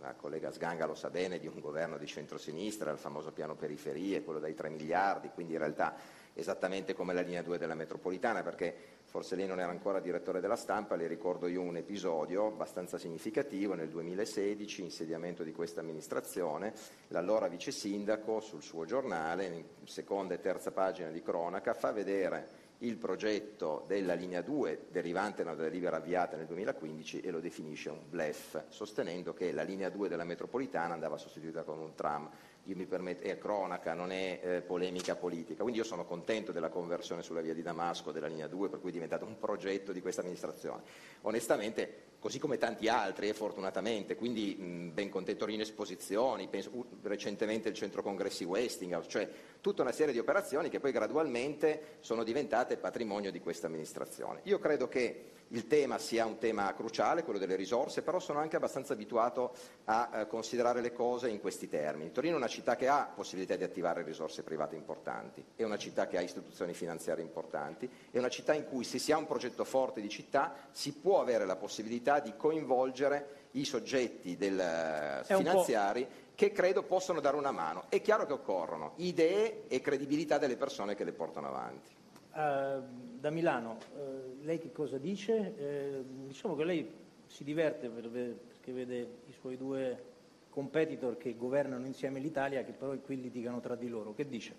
[0.00, 4.22] la collega Sganga lo sa bene, di un governo di centrosinistra, il famoso piano periferie,
[4.22, 5.94] quello dai 3 miliardi, quindi in realtà
[6.34, 8.74] esattamente come la linea 2 della metropolitana, perché
[9.08, 13.72] forse lei non era ancora direttore della stampa, le ricordo io un episodio abbastanza significativo
[13.72, 16.74] nel 2016, insediamento di questa amministrazione,
[17.08, 22.66] l'allora vice sindaco sul suo giornale, in seconda e terza pagina di cronaca, fa vedere
[22.80, 27.88] il progetto della linea 2 derivante da una delibera avviata nel 2015 e lo definisce
[27.88, 32.30] un blef, sostenendo che la linea 2 della metropolitana andava sostituita con un tram
[32.68, 35.62] io mi permetto, è cronaca, non è eh, polemica politica.
[35.62, 38.90] Quindi io sono contento della conversione sulla via di Damasco della linea 2, per cui
[38.90, 40.82] è diventato un progetto di questa amministrazione.
[41.22, 46.86] Onestamente, così come tanti altri, e fortunatamente, quindi mh, ben contento in esposizioni, penso, uh,
[47.02, 49.28] recentemente il centro congressi Westinghouse, cioè
[49.60, 54.40] tutta una serie di operazioni che poi gradualmente sono diventate patrimonio di questa amministrazione.
[54.44, 58.56] Io credo che il tema sia un tema cruciale, quello delle risorse, però sono anche
[58.56, 59.54] abbastanza abituato
[59.84, 62.12] a eh, considerare le cose in questi termini.
[62.12, 66.06] Torino è una città che ha possibilità di attivare risorse private importanti, è una città
[66.06, 69.64] che ha istituzioni finanziarie importanti, è una città in cui se si ha un progetto
[69.64, 76.52] forte di città si può avere la possibilità di coinvolgere i soggetti del, finanziari che
[76.52, 77.84] credo possono dare una mano.
[77.88, 81.96] È chiaro che occorrono idee e credibilità delle persone che le portano avanti.
[82.32, 85.54] Uh, da Milano, uh, lei che cosa dice?
[85.58, 86.92] Uh, diciamo che lei
[87.26, 90.04] si diverte per, perché vede i suoi due
[90.48, 94.14] competitor che governano insieme l'Italia che però qui litigano tra di loro.
[94.14, 94.54] Che dice?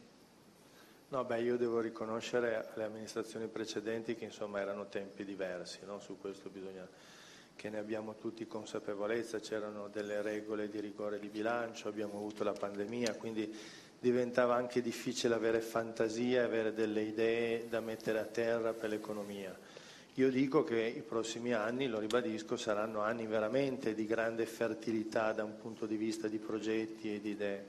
[1.09, 5.99] No, beh, io devo riconoscere alle amministrazioni precedenti che insomma erano tempi diversi, no?
[5.99, 6.88] su questo bisogna
[7.60, 12.54] che ne abbiamo tutti consapevolezza, c'erano delle regole di rigore di bilancio, abbiamo avuto la
[12.54, 13.54] pandemia, quindi
[14.00, 19.54] diventava anche difficile avere fantasia avere delle idee da mettere a terra per l'economia.
[20.13, 25.43] Io dico che i prossimi anni, lo ribadisco, saranno anni veramente di grande fertilità da
[25.43, 27.65] un punto di vista di progetti e di idee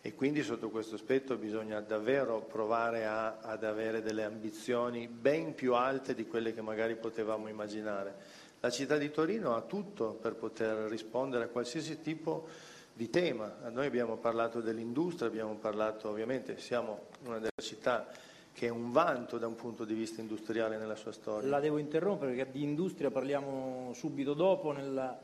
[0.00, 5.72] e quindi sotto questo aspetto bisogna davvero provare a, ad avere delle ambizioni ben più
[5.72, 10.88] alte di quelle che magari potevamo immaginare la città di Torino ha tutto per poter
[10.88, 12.48] rispondere a qualsiasi tipo
[12.94, 13.56] di tema.
[13.70, 18.08] Noi abbiamo parlato dell'industria, abbiamo parlato ovviamente, siamo una delle città
[18.54, 21.46] che è un vanto da un punto di vista industriale nella sua storia.
[21.46, 25.20] La devo interrompere perché di industria parliamo subito dopo nella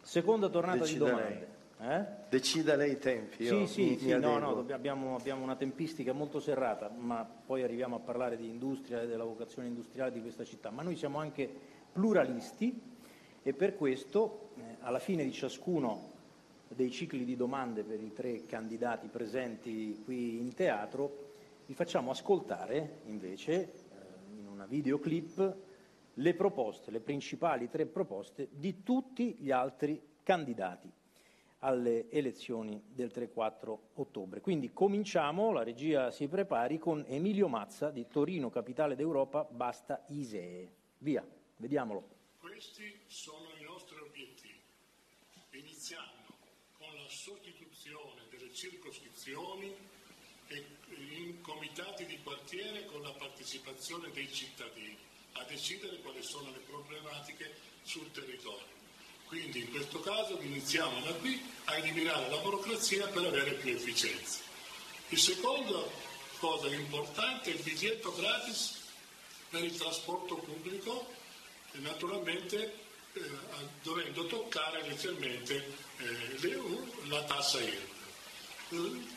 [0.00, 1.48] seconda tornata Decida di domande.
[1.78, 2.04] Eh?
[2.30, 3.44] Decida lei i tempi.
[3.44, 7.64] Sì, sì, mi, sì mi no, no, abbiamo, abbiamo, una tempistica molto serrata, ma poi
[7.64, 10.70] arriviamo a parlare di industria e della vocazione industriale di questa città.
[10.70, 12.80] Ma noi siamo anche pluralisti
[13.42, 16.10] e per questo eh, alla fine di ciascuno
[16.68, 21.30] dei cicli di domande per i tre candidati presenti qui in teatro
[21.66, 23.68] vi facciamo ascoltare invece eh,
[24.38, 25.56] in una videoclip
[26.14, 30.90] le proposte, le principali tre proposte di tutti gli altri candidati
[31.64, 34.40] alle elezioni del 3-4 ottobre.
[34.40, 40.70] Quindi cominciamo, la regia si prepari con Emilio Mazza di Torino, capitale d'Europa, basta Isee.
[40.98, 41.24] Via.
[41.62, 42.02] Vediamolo.
[42.40, 44.60] Questi sono i nostri obiettivi,
[45.52, 46.34] iniziando
[46.76, 49.72] con la sostituzione delle circoscrizioni
[50.48, 54.98] e in comitati di quartiere con la partecipazione dei cittadini
[55.34, 58.66] a decidere quali sono le problematiche sul territorio.
[59.26, 64.40] Quindi in questo caso iniziamo da qui a eliminare la burocrazia per avere più efficienza.
[65.10, 65.92] Il secondo
[66.40, 68.80] cosa importante è il biglietto gratis
[69.48, 71.20] per il trasporto pubblico
[71.72, 72.80] naturalmente
[73.12, 73.20] eh,
[73.82, 75.64] dovendo toccare inizialmente
[75.98, 76.58] eh,
[77.08, 77.90] la tassa IRPEF.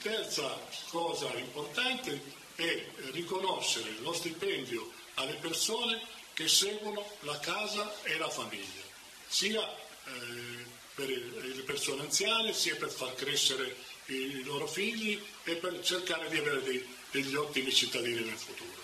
[0.01, 2.21] Terza cosa importante
[2.55, 6.01] è riconoscere lo stipendio alle persone
[6.33, 8.83] che seguono la casa e la famiglia,
[9.27, 13.75] sia eh, per le persone anziane, sia per far crescere
[14.07, 18.83] i loro figli e per cercare di avere dei, degli ottimi cittadini nel futuro.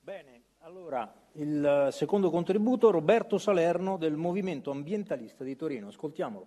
[0.00, 5.88] Bene, allora il secondo contributo Roberto Salerno del Movimento Ambientalista di Torino.
[5.88, 6.46] Ascoltiamolo.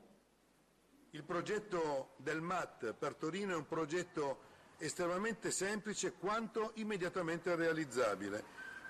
[1.12, 8.44] Il progetto del MAT per Torino è un progetto estremamente semplice quanto immediatamente realizzabile.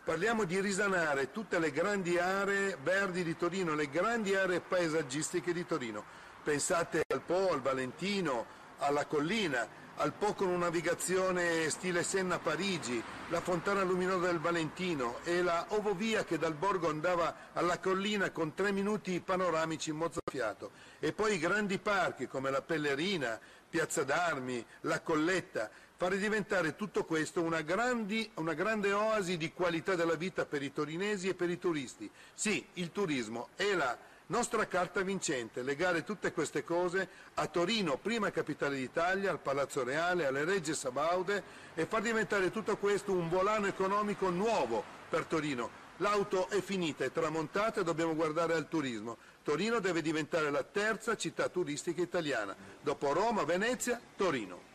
[0.03, 5.65] Parliamo di risanare tutte le grandi aree verdi di Torino, le grandi aree paesaggistiche di
[5.65, 6.03] Torino.
[6.43, 8.45] Pensate al Po, al Valentino,
[8.77, 15.41] alla collina, al Po con una navigazione stile Senna-Parigi, la fontana luminosa del Valentino e
[15.41, 21.35] la ovovia che dal borgo andava alla collina con tre minuti panoramici mozzafiato e poi
[21.35, 27.61] i grandi parchi come la Pellerina, Piazza d'Armi, la Colletta, fare diventare tutto questo una,
[27.61, 32.09] grandi, una grande oasi di qualità della vita per i torinesi e per i turisti.
[32.33, 33.95] Sì, il turismo è la
[34.31, 40.25] nostra carta vincente, legare tutte queste cose a Torino, prima capitale d'Italia, al Palazzo Reale,
[40.25, 41.43] alle Regge Sabaude
[41.75, 45.79] e far diventare tutto questo un volano economico nuovo per Torino.
[45.97, 49.17] L'auto è finita, è tramontata e dobbiamo guardare al turismo.
[49.43, 52.55] Torino deve diventare la terza città turistica italiana.
[52.81, 54.69] Dopo Roma, Venezia, Torino.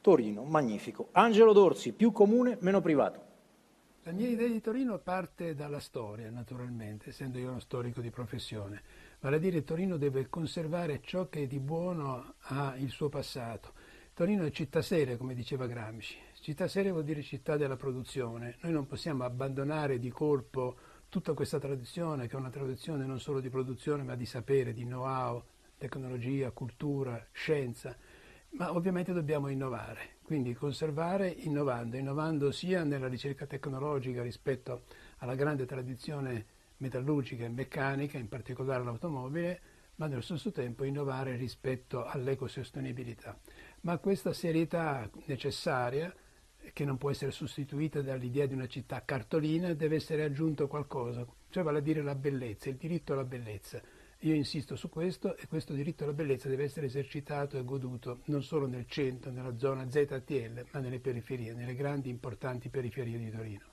[0.00, 1.08] Torino, magnifico.
[1.12, 3.23] Angelo Dorsi, più comune, meno privato.
[4.06, 8.82] La mia idea di Torino parte dalla storia, naturalmente, essendo io uno storico di professione.
[9.18, 13.72] Vale a dire Torino deve conservare ciò che di buono ha il suo passato.
[14.12, 16.18] Torino è città seria, come diceva Gramsci.
[16.38, 18.58] Città seria vuol dire città della produzione.
[18.60, 20.76] Noi non possiamo abbandonare di colpo
[21.08, 24.84] tutta questa tradizione, che è una tradizione non solo di produzione, ma di sapere, di
[24.84, 25.42] know-how,
[25.78, 27.96] tecnologia, cultura, scienza.
[28.50, 30.13] Ma ovviamente dobbiamo innovare.
[30.24, 34.84] Quindi conservare innovando, innovando sia nella ricerca tecnologica rispetto
[35.18, 36.46] alla grande tradizione
[36.78, 39.60] metallurgica e meccanica, in particolare l'automobile,
[39.96, 43.38] ma nello stesso tempo innovare rispetto all'ecosostenibilità.
[43.82, 46.12] Ma questa serietà necessaria,
[46.72, 51.62] che non può essere sostituita dall'idea di una città cartolina, deve essere aggiunto qualcosa, cioè
[51.62, 53.80] vale a dire la bellezza, il diritto alla bellezza.
[54.24, 58.42] Io insisto su questo e questo diritto alla bellezza deve essere esercitato e goduto non
[58.42, 63.72] solo nel centro, nella zona ZTL, ma nelle periferie, nelle grandi importanti periferie di Torino.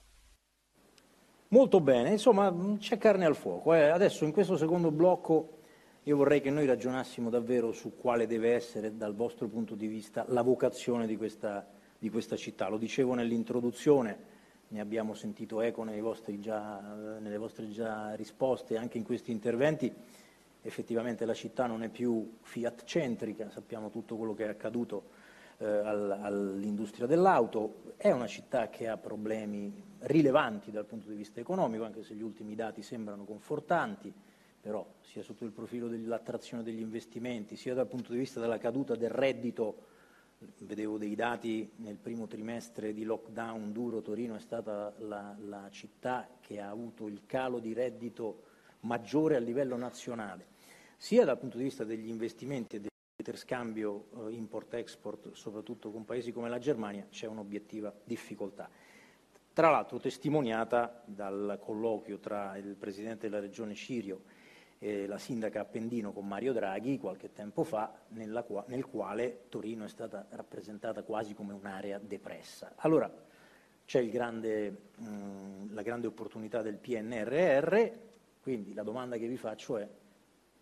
[1.49, 3.73] Molto bene, insomma c'è carne al fuoco.
[3.73, 3.87] Eh.
[3.87, 5.59] Adesso in questo secondo blocco
[6.03, 10.25] io vorrei che noi ragionassimo davvero su quale deve essere dal vostro punto di vista
[10.27, 11.65] la vocazione di questa,
[11.97, 12.67] di questa città.
[12.67, 14.17] Lo dicevo nell'introduzione,
[14.67, 15.85] ne abbiamo sentito eco
[16.39, 19.93] già, nelle vostre già risposte, anche in questi interventi.
[20.62, 25.09] Effettivamente la città non è più fiat centrica, sappiamo tutto quello che è accaduto
[25.57, 31.84] eh, all'industria dell'auto, è una città che ha problemi rilevanti dal punto di vista economico,
[31.84, 34.14] anche se gli ultimi dati sembrano confortanti
[34.62, 38.95] però sia sotto il profilo dell'attrazione degli investimenti, sia dal punto di vista della caduta
[38.95, 39.88] del reddito,
[40.59, 46.30] vedevo dei dati nel primo trimestre di lockdown duro, Torino è stata la, la città
[46.39, 48.43] che ha avuto il calo di reddito
[48.82, 50.47] maggiore a livello nazionale,
[50.97, 56.49] sia dal punto di vista degli investimenti e dell'interscambio eh, import-export, soprattutto con paesi come
[56.49, 58.69] la Germania, c'è un'obiettiva difficoltà
[59.53, 64.21] tra l'altro testimoniata dal colloquio tra il Presidente della Regione Cirio
[64.84, 67.93] eh, la sindaca Appendino con Mario Draghi qualche tempo fa,
[68.45, 72.73] qua, nel quale Torino è stata rappresentata quasi come un'area depressa.
[72.77, 73.11] Allora
[73.86, 77.91] c'è grande, mh, la grande opportunità del PNRR,
[78.41, 79.87] quindi la domanda che vi faccio è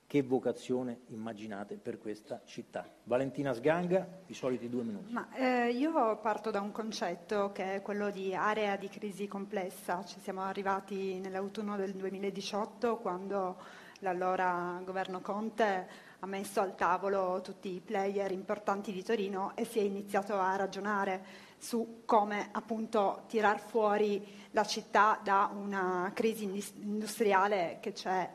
[0.05, 2.83] che vocazione immaginate per questa città?
[3.03, 5.13] Valentina Sganga, i soliti due minuti.
[5.13, 10.03] Ma, eh, io parto da un concetto che è quello di area di crisi complessa.
[10.03, 13.57] Ci siamo arrivati nell'autunno del 2018 quando
[13.99, 15.87] l'allora governo Conte
[16.19, 20.55] ha messo al tavolo tutti i player importanti di Torino e si è iniziato a
[20.55, 21.23] ragionare
[21.57, 26.43] su come appunto tirar fuori la città da una crisi
[26.81, 28.29] industriale che c'è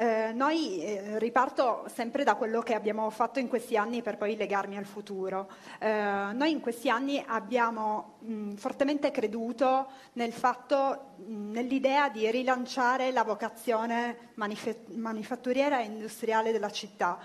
[0.00, 4.36] eh, noi eh, riparto sempre da quello che abbiamo fatto in questi anni per poi
[4.36, 5.50] legarmi al futuro.
[5.80, 13.10] Eh, noi in questi anni abbiamo mh, fortemente creduto nel fatto, mh, nell'idea di rilanciare
[13.10, 17.18] la vocazione manif- manifatturiera e industriale della città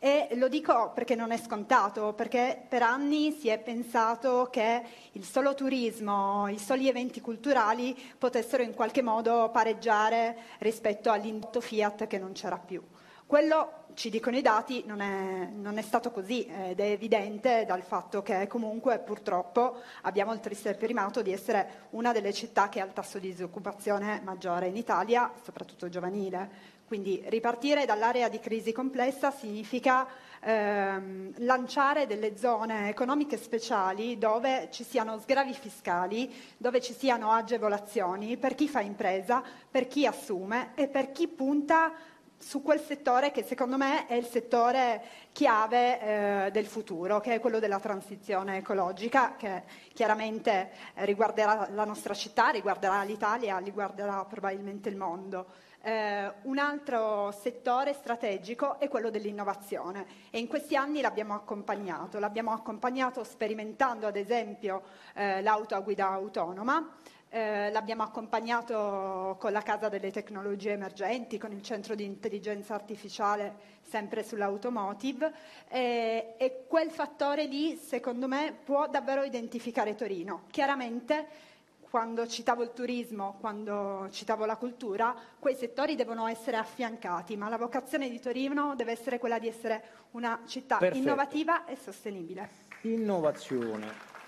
[0.00, 4.82] e lo dico perché non è scontato, perché per anni si è pensato che
[5.12, 12.06] il solo turismo, i soli eventi culturali potessero in qualche modo pareggiare rispetto all'indotto Fiat
[12.06, 12.82] che non c'era più.
[13.26, 17.82] Quello, ci dicono i dati, non è, non è, stato così ed è evidente dal
[17.82, 22.86] fatto che comunque purtroppo abbiamo il triste primato di essere una delle città che ha
[22.86, 26.76] il tasso di disoccupazione maggiore in Italia, soprattutto giovanile.
[26.88, 30.08] Quindi ripartire dall'area di crisi complessa significa
[30.40, 38.38] ehm, lanciare delle zone economiche speciali dove ci siano sgravi fiscali, dove ci siano agevolazioni
[38.38, 41.92] per chi fa impresa, per chi assume e per chi punta
[42.38, 47.40] su quel settore che secondo me è il settore chiave eh, del futuro, che è
[47.40, 54.96] quello della transizione ecologica, che chiaramente riguarderà la nostra città, riguarderà l'Italia, riguarderà probabilmente il
[54.96, 55.66] mondo.
[55.88, 62.52] Eh, un altro settore strategico è quello dell'innovazione e in questi anni l'abbiamo accompagnato, l'abbiamo
[62.52, 64.82] accompagnato sperimentando ad esempio
[65.14, 66.96] eh, l'auto a guida autonoma,
[67.30, 73.76] eh, l'abbiamo accompagnato con la Casa delle Tecnologie Emergenti, con il Centro di Intelligenza Artificiale
[73.80, 75.32] sempre sull'automotive
[75.68, 80.42] eh, e quel fattore lì secondo me può davvero identificare Torino.
[80.50, 81.47] Chiaramente
[81.90, 87.56] quando citavo il turismo, quando citavo la cultura, quei settori devono essere affiancati, ma la
[87.56, 91.02] vocazione di Torino deve essere quella di essere una città Perfetto.
[91.02, 92.48] innovativa e sostenibile.
[92.82, 93.86] Innovazione,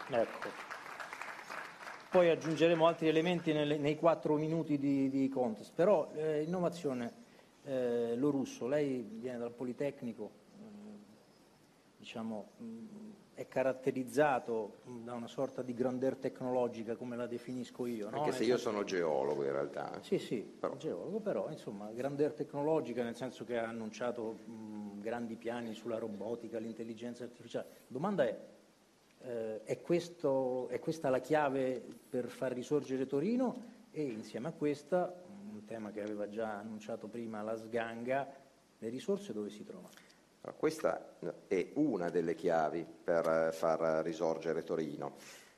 [0.08, 0.48] ecco.
[2.10, 7.12] Poi aggiungeremo altri elementi nelle, nei quattro minuti di, di contest, però eh, innovazione,
[7.64, 10.64] eh, lo russo, lei viene dal Politecnico, eh,
[11.98, 12.64] diciamo, mh,
[13.40, 18.10] è caratterizzato da una sorta di grandeur tecnologica, come la definisco io.
[18.10, 18.18] No?
[18.18, 19.98] Anche se io sono geologo in realtà.
[20.02, 20.76] Sì, sì, però.
[20.76, 26.58] geologo, però insomma, grandeur tecnologica nel senso che ha annunciato mh, grandi piani sulla robotica,
[26.58, 27.68] l'intelligenza artificiale.
[27.86, 28.38] Domanda è,
[29.22, 33.78] eh, è, questo, è questa la chiave per far risorgere Torino?
[33.90, 35.14] E insieme a questa,
[35.50, 38.28] un tema che aveva già annunciato prima la Sganga,
[38.76, 39.99] le risorse dove si trovano?
[40.56, 41.16] Questa
[41.48, 45.16] è una delle chiavi per eh, far risorgere Torino.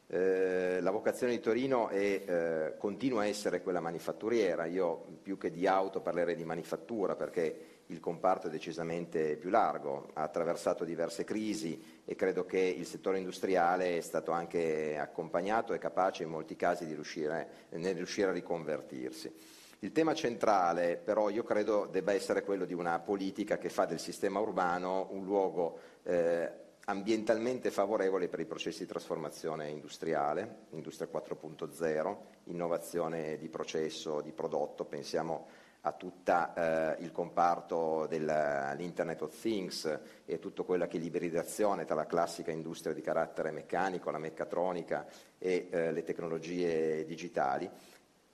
[0.09, 5.53] Eh, la vocazione di Torino è, eh, continua a essere quella manifatturiera, io più che
[5.53, 11.23] di auto parlerei di manifattura perché il comparto è decisamente più largo, ha attraversato diverse
[11.23, 16.57] crisi e credo che il settore industriale è stato anche accompagnato e capace in molti
[16.57, 19.61] casi di riuscire, nel riuscire a riconvertirsi.
[19.85, 23.99] Il tema centrale però io credo debba essere quello di una politica che fa del
[23.99, 26.49] sistema urbano un luogo eh,
[26.85, 34.85] ambientalmente favorevole per i processi di trasformazione industriale, industria 4.0, innovazione di processo, di prodotto,
[34.85, 35.49] pensiamo
[35.81, 41.97] a tutto eh, il comparto dell'Internet of Things e tutto quello che è l'ibridizzazione tra
[41.97, 45.07] la classica industria di carattere meccanico, la meccatronica
[45.39, 47.69] e eh, le tecnologie digitali.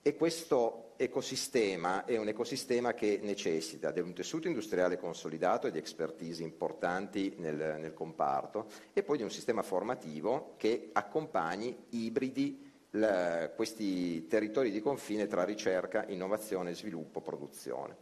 [0.09, 5.77] E questo ecosistema è un ecosistema che necessita di un tessuto industriale consolidato e di
[5.77, 13.51] expertise importanti nel, nel comparto e poi di un sistema formativo che accompagni ibridi la,
[13.55, 17.97] questi territori di confine tra ricerca, innovazione, sviluppo, produzione.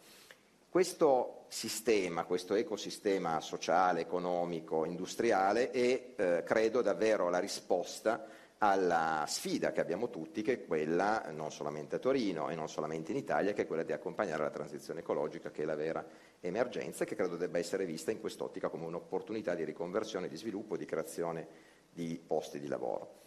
[0.69, 9.73] Questo sistema, questo ecosistema sociale, economico, industriale è, eh, credo, davvero la risposta alla sfida
[9.73, 13.53] che abbiamo tutti, che è quella, non solamente a Torino e non solamente in Italia,
[13.53, 16.05] che è quella di accompagnare la transizione ecologica, che è la vera
[16.41, 20.77] emergenza e che credo debba essere vista in quest'ottica come un'opportunità di riconversione, di sviluppo,
[20.77, 21.47] di creazione
[21.93, 23.25] di posti di lavoro.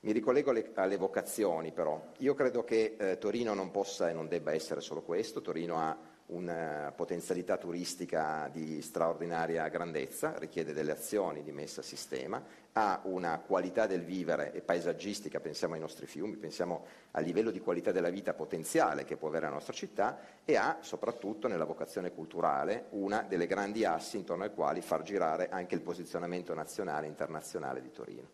[0.00, 2.02] Mi ricollego alle, alle, vocazioni però.
[2.18, 5.42] Io credo che eh, Torino non possa e non debba essere solo questo.
[5.42, 5.96] Torino ha
[6.30, 13.38] una potenzialità turistica di straordinaria grandezza, richiede delle azioni di messa a sistema, ha una
[13.38, 18.10] qualità del vivere e paesaggistica, pensiamo ai nostri fiumi, pensiamo al livello di qualità della
[18.10, 23.22] vita potenziale che può avere la nostra città e ha soprattutto nella vocazione culturale una
[23.22, 27.90] delle grandi assi intorno ai quali far girare anche il posizionamento nazionale e internazionale di
[27.90, 28.28] Torino.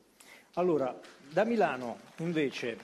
[0.55, 0.99] Allora,
[1.31, 2.79] da Milano invece,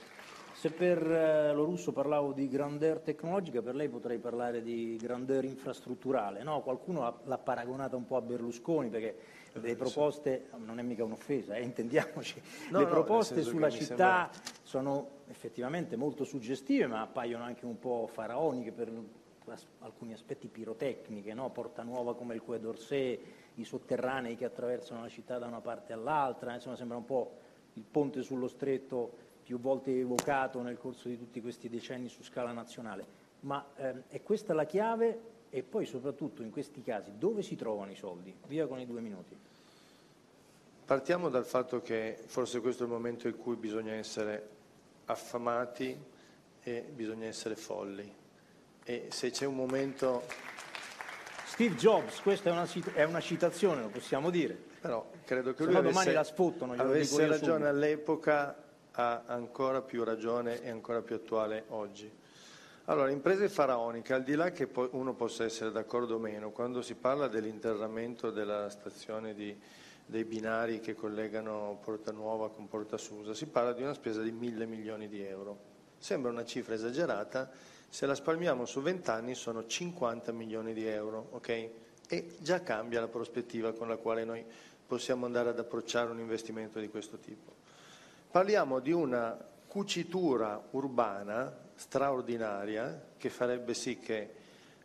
[0.53, 5.43] se per eh, lo russo parlavo di grandeur tecnologica, per lei potrei parlare di grandeur
[5.43, 6.43] infrastrutturale.
[6.43, 6.61] No?
[6.61, 9.17] Qualcuno l'ha paragonata un po' a Berlusconi perché
[9.53, 12.41] le proposte, non è mica un'offesa, eh, intendiamoci,
[12.71, 14.51] no, le proposte no, sulla città sembra...
[14.63, 18.91] sono effettivamente molto suggestive ma appaiono anche un po' faraoniche per
[19.79, 21.49] alcuni aspetti pirotecniche, no?
[21.49, 23.19] Porta Nuova come il Quai d'Orsay,
[23.55, 27.37] i sotterranei che attraversano la città da una parte all'altra, insomma sembra un po'
[27.73, 32.51] il ponte sullo stretto più volte evocato nel corso di tutti questi decenni su scala
[32.51, 33.05] nazionale,
[33.41, 37.91] ma ehm, è questa la chiave e poi soprattutto in questi casi dove si trovano
[37.91, 38.33] i soldi?
[38.47, 39.37] Via con i due minuti.
[40.85, 44.49] Partiamo dal fatto che forse questo è il momento in cui bisogna essere
[45.05, 45.97] affamati
[46.61, 48.11] e bisogna essere folli.
[48.83, 50.23] E se c'è un momento...
[51.45, 55.75] Steve Jobs, questa è una, è una citazione, lo possiamo dire però credo che lui
[55.75, 58.62] avesse, domani la sfottano, avesse ragione all'epoca,
[58.93, 62.11] ha ancora più ragione e ancora più attuale oggi.
[62.85, 66.95] Allora, imprese faraoniche, al di là che uno possa essere d'accordo o meno, quando si
[66.95, 69.57] parla dell'interramento della stazione di,
[70.05, 74.31] dei binari che collegano Porta Nuova con Porta Susa, si parla di una spesa di
[74.31, 75.71] mille milioni di euro.
[75.97, 77.49] Sembra una cifra esagerata,
[77.87, 81.69] se la spalmiamo su 20 anni sono 50 milioni di euro, ok?
[82.09, 84.43] E già cambia la prospettiva con la quale noi
[84.85, 87.62] possiamo andare ad approcciare un investimento di questo tipo.
[88.33, 94.27] Parliamo di una cucitura urbana straordinaria che farebbe sì che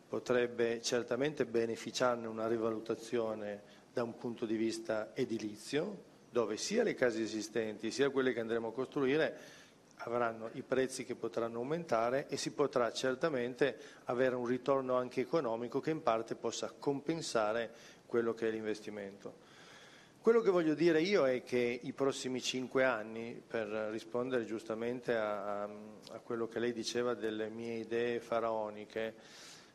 [0.07, 7.23] potrebbe certamente beneficiarne una rivalutazione da un punto di vista edilizio, dove sia le case
[7.23, 9.37] esistenti sia quelle che andremo a costruire
[9.95, 15.79] avranno i prezzi che potranno aumentare e si potrà certamente avere un ritorno anche economico
[15.79, 17.71] che in parte possa compensare
[18.05, 19.48] quello che è l'investimento.
[20.21, 25.63] Quello che voglio dire io è che i prossimi cinque anni, per rispondere giustamente a,
[25.63, 29.13] a, quello che lei diceva delle mie idee faraoniche,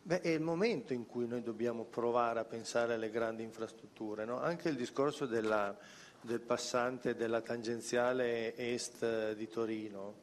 [0.03, 4.27] beh, è il momento in cui noi dobbiamo provare a pensare alle grandi infrastrutture.
[4.27, 4.39] No?
[4.39, 5.75] Anche il discorso della,
[6.21, 10.15] del passante della tangenziale est di Torino,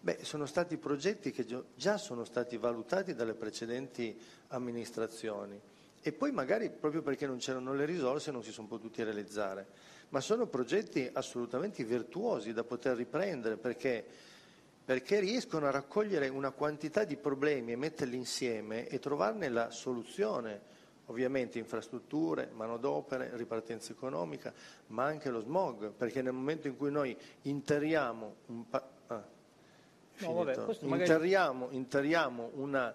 [0.00, 1.46] beh, sono stati progetti che
[1.76, 5.70] già sono stati valutati dalle precedenti amministrazioni
[6.02, 9.66] e poi magari proprio perché non c'erano le risorse non si sono potuti realizzare,
[10.08, 14.04] ma sono progetti assolutamente virtuosi da poter riprendere perché,
[14.84, 20.70] perché riescono a raccogliere una quantità di problemi e metterli insieme e trovarne la soluzione.
[21.06, 24.52] Ovviamente infrastrutture, manodopere, ripartenza economica,
[24.88, 29.24] ma anche lo smog, perché nel momento in cui noi interiamo, un pa- ah,
[30.18, 32.94] no, vabbè, interiamo, interiamo una,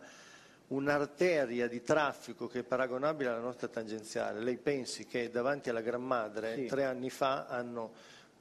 [0.67, 4.39] un'arteria di traffico che è paragonabile alla nostra tangenziale.
[4.41, 6.65] Lei pensi che davanti alla Gran Madre sì.
[6.65, 7.91] tre anni fa hanno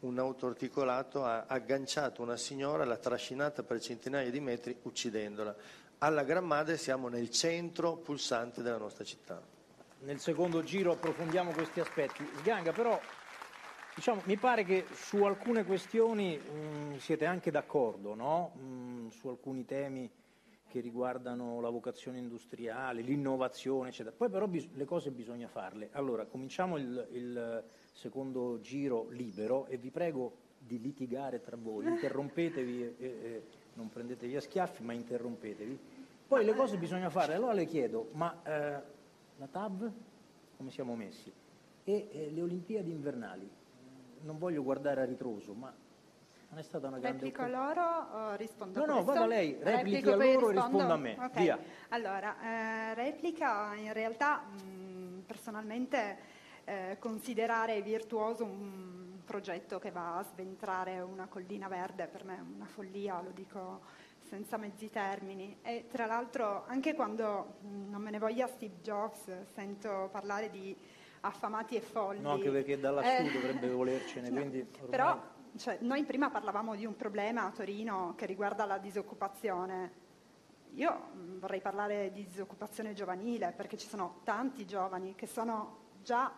[0.01, 5.55] un autoarticolato ha agganciato una signora, l'ha trascinata per centinaia di metri uccidendola.
[5.99, 9.41] Alla Gran Madre siamo nel centro pulsante della nostra città.
[10.01, 12.29] nel secondo giro approfondiamo questi aspetti.
[12.39, 13.01] Sganga, però
[13.95, 18.53] diciamo, mi pare che su alcune questioni mh, siete anche d'accordo, no?
[18.55, 20.09] mh, su alcuni temi
[20.77, 24.15] che riguardano la vocazione industriale, l'innovazione, eccetera.
[24.15, 25.89] Poi però bis- le cose bisogna farle.
[25.93, 32.83] Allora, cominciamo il, il secondo giro libero e vi prego di litigare tra voi, interrompetevi,
[32.83, 33.43] e, e,
[33.75, 35.79] non prendetevi a schiaffi, ma interrompetevi.
[36.29, 38.83] Poi le cose bisogna fare, allora le chiedo, ma eh,
[39.39, 39.93] la TAV
[40.59, 41.33] come siamo messi?
[41.85, 43.49] E eh, le Olimpiadi invernali,
[44.23, 45.73] non voglio guardare a ritroso, ma
[46.57, 49.13] non è stata una grande Replico loro o rispondo No, a no, questo?
[49.13, 50.93] vada lei, replichi Replico, a poi loro e rispondo?
[50.93, 51.17] a me.
[51.21, 51.33] Ok.
[51.35, 51.59] Via.
[51.91, 56.19] Allora, eh, replica in realtà mh, personalmente
[56.65, 62.41] eh, considerare virtuoso un progetto che va a sventrare una collina verde per me è
[62.41, 63.81] una follia, lo dico
[64.27, 69.31] senza mezzi termini e tra l'altro anche quando mh, non me ne voglia Steve Jobs
[69.53, 70.75] sento parlare di
[71.21, 74.89] affamati e folli No, anche perché da lassù Eh, dovrebbe volercene, no, quindi ormai...
[74.91, 80.05] Però cioè, noi prima parlavamo di un problema a Torino che riguarda la disoccupazione.
[80.75, 86.33] Io mh, vorrei parlare di disoccupazione giovanile perché ci sono tanti giovani che sono già,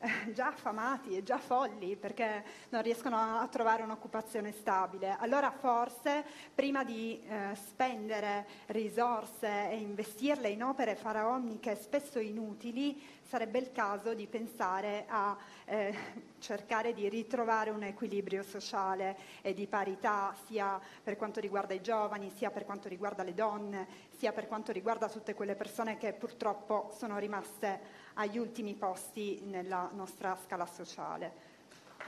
[0.32, 5.16] già affamati e già folli perché non riescono a, trovare un'occupazione stabile.
[5.18, 6.24] Allora forse
[6.54, 14.14] prima di eh, spendere risorse e investirle in opere faraoniche spesso inutili, sarebbe il caso
[14.14, 15.36] di pensare a
[15.66, 15.94] eh,
[16.38, 22.30] cercare di ritrovare un equilibrio sociale e di parità sia per quanto riguarda i giovani,
[22.30, 23.86] sia per quanto riguarda le donne,
[24.16, 29.88] sia per quanto riguarda tutte quelle persone che purtroppo sono rimaste agli ultimi posti nella
[29.94, 31.46] nostra scala sociale.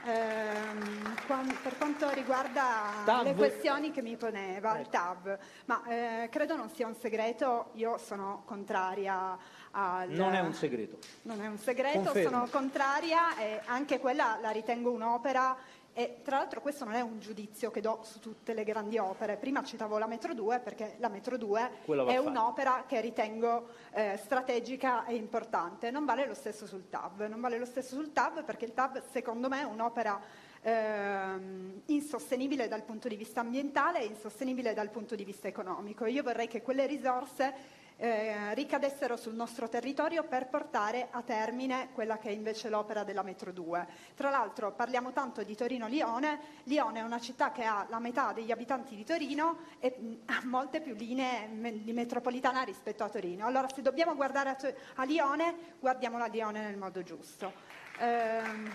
[0.03, 3.23] Ehm, quan- per quanto riguarda TAV.
[3.23, 4.89] le questioni che mi poneva il Ecco.
[4.89, 9.37] TAV, ma eh, credo non sia un segreto, io sono contraria
[9.71, 10.09] al...
[10.09, 10.97] Non è un segreto.
[11.23, 12.29] Non è un segreto, Confermo.
[12.29, 15.55] sono contraria e anche quella la ritengo un'opera
[15.93, 19.35] e tra l'altro questo non è un giudizio che do su tutte le grandi opere.
[19.35, 23.67] Prima citavo la Metro 2 perché la Metro 2 Quella va è un'opera che ritengo
[23.91, 25.91] eh, strategica e importante.
[25.91, 29.01] Non vale lo stesso sul TAV, non vale lo stesso sul TAV perché il TAV
[29.11, 30.19] secondo me è un'opera
[30.61, 36.05] ehm, insostenibile dal punto di vista ambientale e insostenibile dal punto di vista economico.
[36.05, 42.17] Io vorrei che quelle risorse eh, ricadessero sul nostro territorio per portare a termine quella
[42.17, 43.87] che è invece l'opera della Metro 2.
[44.15, 48.49] Tra l'altro parliamo tanto di Torino-Lione, Lione è una città che ha la metà degli
[48.49, 51.47] abitanti di Torino e mh, ha molte più linee
[51.83, 53.45] di metropolitana rispetto a Torino.
[53.45, 57.53] Allora se dobbiamo guardare a, To- a Lione, guardiamo a Lione nel modo giusto.
[57.99, 58.73] Ehm,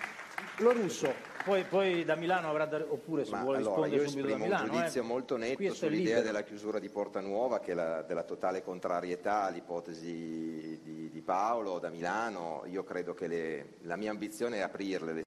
[0.58, 1.12] Lo russo,
[1.44, 2.78] poi, poi da Milano avrà da...
[2.78, 4.72] oppure se Ma vuole allora, rispondere io subito da esprimo Milano.
[4.72, 5.04] un giudizio eh.
[5.04, 9.42] molto netto è sull'idea della chiusura di Porta Nuova, che è la, della totale contrarietà
[9.42, 12.64] all'ipotesi di, di Paolo da Milano.
[12.66, 15.24] Io credo che le- la mia ambizione è aprirle le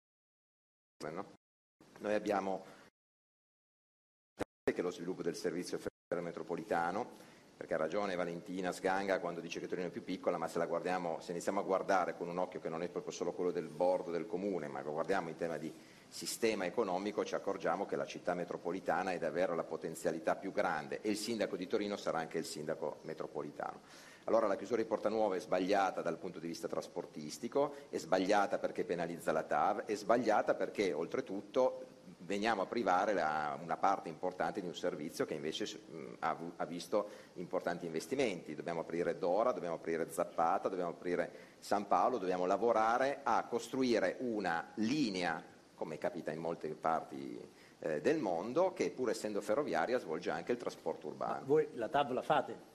[1.12, 1.34] no?
[2.00, 2.66] Noi abbiamo
[4.64, 7.18] che lo sviluppo del servizio ferroviario metropolitano,
[7.60, 11.18] perché ha ragione Valentina Sganga quando dice che Torino è più piccola, ma se guardiamo,
[11.20, 14.12] se iniziamo a guardare con un occhio che non è proprio solo quello del bordo
[14.12, 15.70] del comune, ma lo guardiamo in tema di
[16.08, 21.10] sistema economico, ci accorgiamo che la città metropolitana è davvero la potenzialità più grande e
[21.10, 23.82] il sindaco di Torino sarà anche il sindaco metropolitano.
[24.24, 28.58] Allora la chiusura di Porta Nuova è sbagliata dal punto di vista trasportistico, è sbagliata
[28.58, 31.98] perché penalizza la TAV, è sbagliata perché oltretutto
[32.30, 36.66] veniamo a privare la- una parte importante di un servizio che invece mh, ha, ha
[36.66, 38.54] visto importanti investimenti.
[38.54, 44.70] Dobbiamo aprire Dora, dobbiamo aprire Zappata, dobbiamo aprire San Paolo, dobbiamo lavorare a costruire una
[44.76, 47.42] linea, come capita in molte parti
[47.80, 51.90] eh, del mondo, che pur essendo ferroviaria svolge anche il trasporto Ma urbano, voi la
[51.90, 52.69] TAV la fate?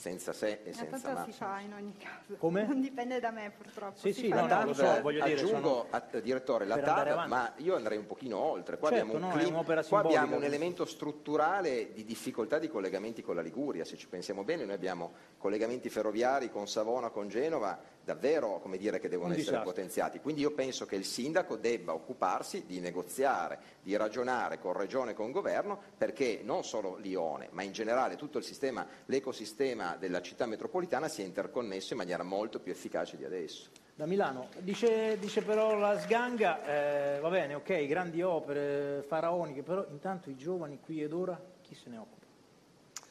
[0.00, 1.24] Senza se e eh, senza ma.
[1.24, 2.36] si fa in ogni caso.
[2.38, 2.64] Come?
[2.66, 3.98] Non dipende da me purtroppo.
[3.98, 6.88] Sì, si sì, no, no, lo so, voglio dire, aggiungo, sono- a- direttore, la per
[6.88, 7.30] andare TAV, avanti.
[7.30, 8.78] ma io andrei un pochino oltre.
[8.78, 12.58] Qua Certo, abbiamo un, no, è clim- un'opera qua abbiamo un elemento strutturale di difficoltà
[12.58, 17.10] di collegamenti con la Liguria, se ci pensiamo bene, noi abbiamo collegamenti ferroviari con Savona,
[17.10, 19.70] con Genova, davvero come dire, che devono essere disastro.
[19.70, 20.20] potenziati.
[20.20, 25.14] Quindi io penso che il sindaco debba occuparsi di negoziare, di ragionare con Regione e
[25.14, 30.46] con Governo, perché non solo Lione, ma in generale tutto il sistema, l'ecosistema della città
[30.46, 33.68] metropolitana sia interconnesso in maniera molto più efficace di adesso.
[33.94, 34.48] Da Milano.
[34.60, 40.36] Dice, dice però la Sganga, eh, va bene, ok, grandi opere faraoniche, però intanto i
[40.36, 42.24] giovani qui ed ora chi se ne occupa?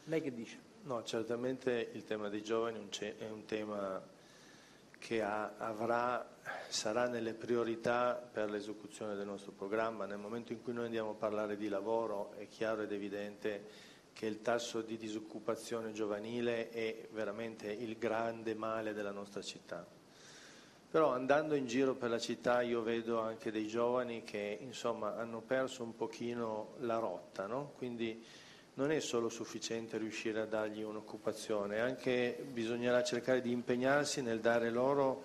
[0.06, 0.58] Lei che dice?
[0.84, 4.02] No, certamente il tema dei giovani è un tema
[5.00, 6.38] che ha- avrà,
[6.68, 10.06] sarà nelle priorità per l'esecuzione del nostro programma.
[10.06, 14.26] Nel momento in cui noi andiamo a parlare di lavoro è chiaro ed evidente che
[14.26, 19.88] il tasso di disoccupazione giovanile è veramente il grande male della nostra città.
[20.92, 25.40] Però andando in giro per la città io vedo anche dei giovani che insomma, hanno
[25.40, 27.74] perso un pochino la rotta, no?
[27.78, 28.26] quindi
[28.80, 34.70] non è solo sufficiente riuscire a dargli un'occupazione, anche bisognerà cercare di impegnarsi nel dare
[34.70, 35.22] loro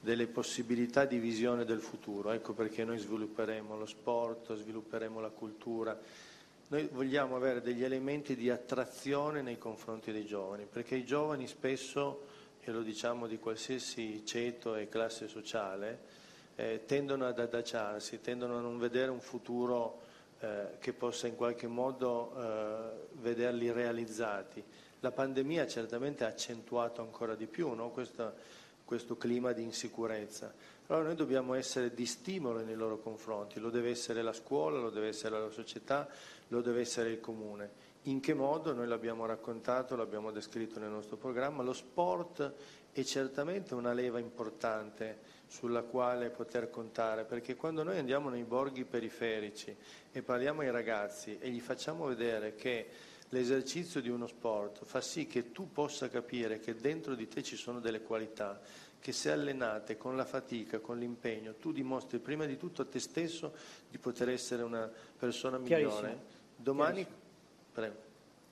[0.00, 2.30] delle possibilità di visione del futuro.
[2.30, 5.98] Ecco perché noi svilupperemo lo sport, svilupperemo la cultura.
[6.68, 12.24] Noi vogliamo avere degli elementi di attrazione nei confronti dei giovani, perché i giovani spesso
[12.62, 16.22] e lo diciamo di qualsiasi ceto e classe sociale,
[16.56, 20.03] eh, tendono ad adagiarsi, tendono a non vedere un futuro
[20.44, 24.62] eh, che possa in qualche modo eh, vederli realizzati.
[25.00, 27.88] La pandemia certamente ha accentuato ancora di più no?
[27.88, 28.34] questo,
[28.84, 30.52] questo clima di insicurezza.
[30.88, 34.90] Allora noi dobbiamo essere di stimolo nei loro confronti, lo deve essere la scuola, lo
[34.90, 36.06] deve essere la società,
[36.48, 37.92] lo deve essere il comune.
[38.02, 38.74] In che modo?
[38.74, 42.52] Noi l'abbiamo raccontato, l'abbiamo descritto nel nostro programma, lo sport
[42.92, 48.84] è certamente una leva importante sulla quale poter contare, perché quando noi andiamo nei borghi
[48.84, 49.76] periferici
[50.10, 52.88] e parliamo ai ragazzi e gli facciamo vedere che
[53.28, 57.56] l'esercizio di uno sport fa sì che tu possa capire che dentro di te ci
[57.56, 58.60] sono delle qualità,
[58.98, 62.98] che se allenate con la fatica, con l'impegno, tu dimostri prima di tutto a te
[62.98, 63.54] stesso
[63.90, 66.42] di poter essere una persona migliore.
[66.56, 67.06] Domani
[67.74, 67.96] Prego.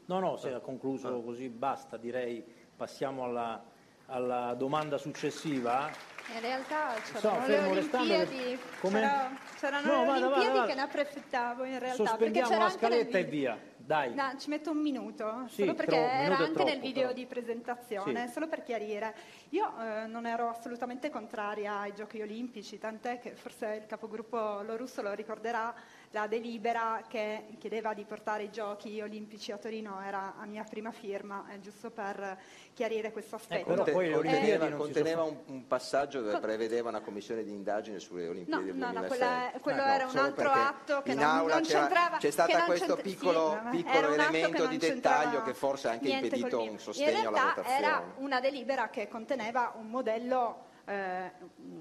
[0.06, 1.22] No, no, se ha concluso ah.
[1.22, 2.44] così basta, direi
[2.76, 3.62] passiamo alla,
[4.06, 5.88] alla domanda successiva.
[6.34, 10.80] In realtà c'erano so, le Olimpiadi, c'era, c'erano no, le vada, Olimpiadi vada, che ne
[10.80, 12.04] approfittavo in realtà.
[12.04, 13.58] Sospendiamo la scaletta e via.
[13.76, 14.14] Dai.
[14.14, 17.14] No, ci metto un minuto, sì, solo perché era anche troppo, nel video però.
[17.14, 18.32] di presentazione, sì.
[18.32, 19.14] solo per chiarire.
[19.50, 25.02] Io eh, non ero assolutamente contraria ai giochi olimpici, tant'è che forse il capogruppo Lorusso
[25.02, 25.74] lo ricorderà,
[26.12, 30.92] la delibera che chiedeva di portare i giochi olimpici a Torino era a mia prima
[30.92, 32.38] firma, è giusto per
[32.74, 33.72] chiarire questo aspetto.
[33.72, 38.60] Ecco, poi conteneva, conteneva un, un, passaggio dove prevedeva una commissione di indagine sulle Olimpiadi
[38.60, 38.94] no, del 2006.
[38.94, 42.16] No, no, quella, quello ah, era un altro atto che non, non c'entrava.
[42.18, 46.78] C'è stato questo piccolo, sì, piccolo elemento di dettaglio che forse ha anche impedito un
[46.78, 47.78] sostegno alla votazione.
[47.78, 51.30] era una delibera che conteneva un modello eh,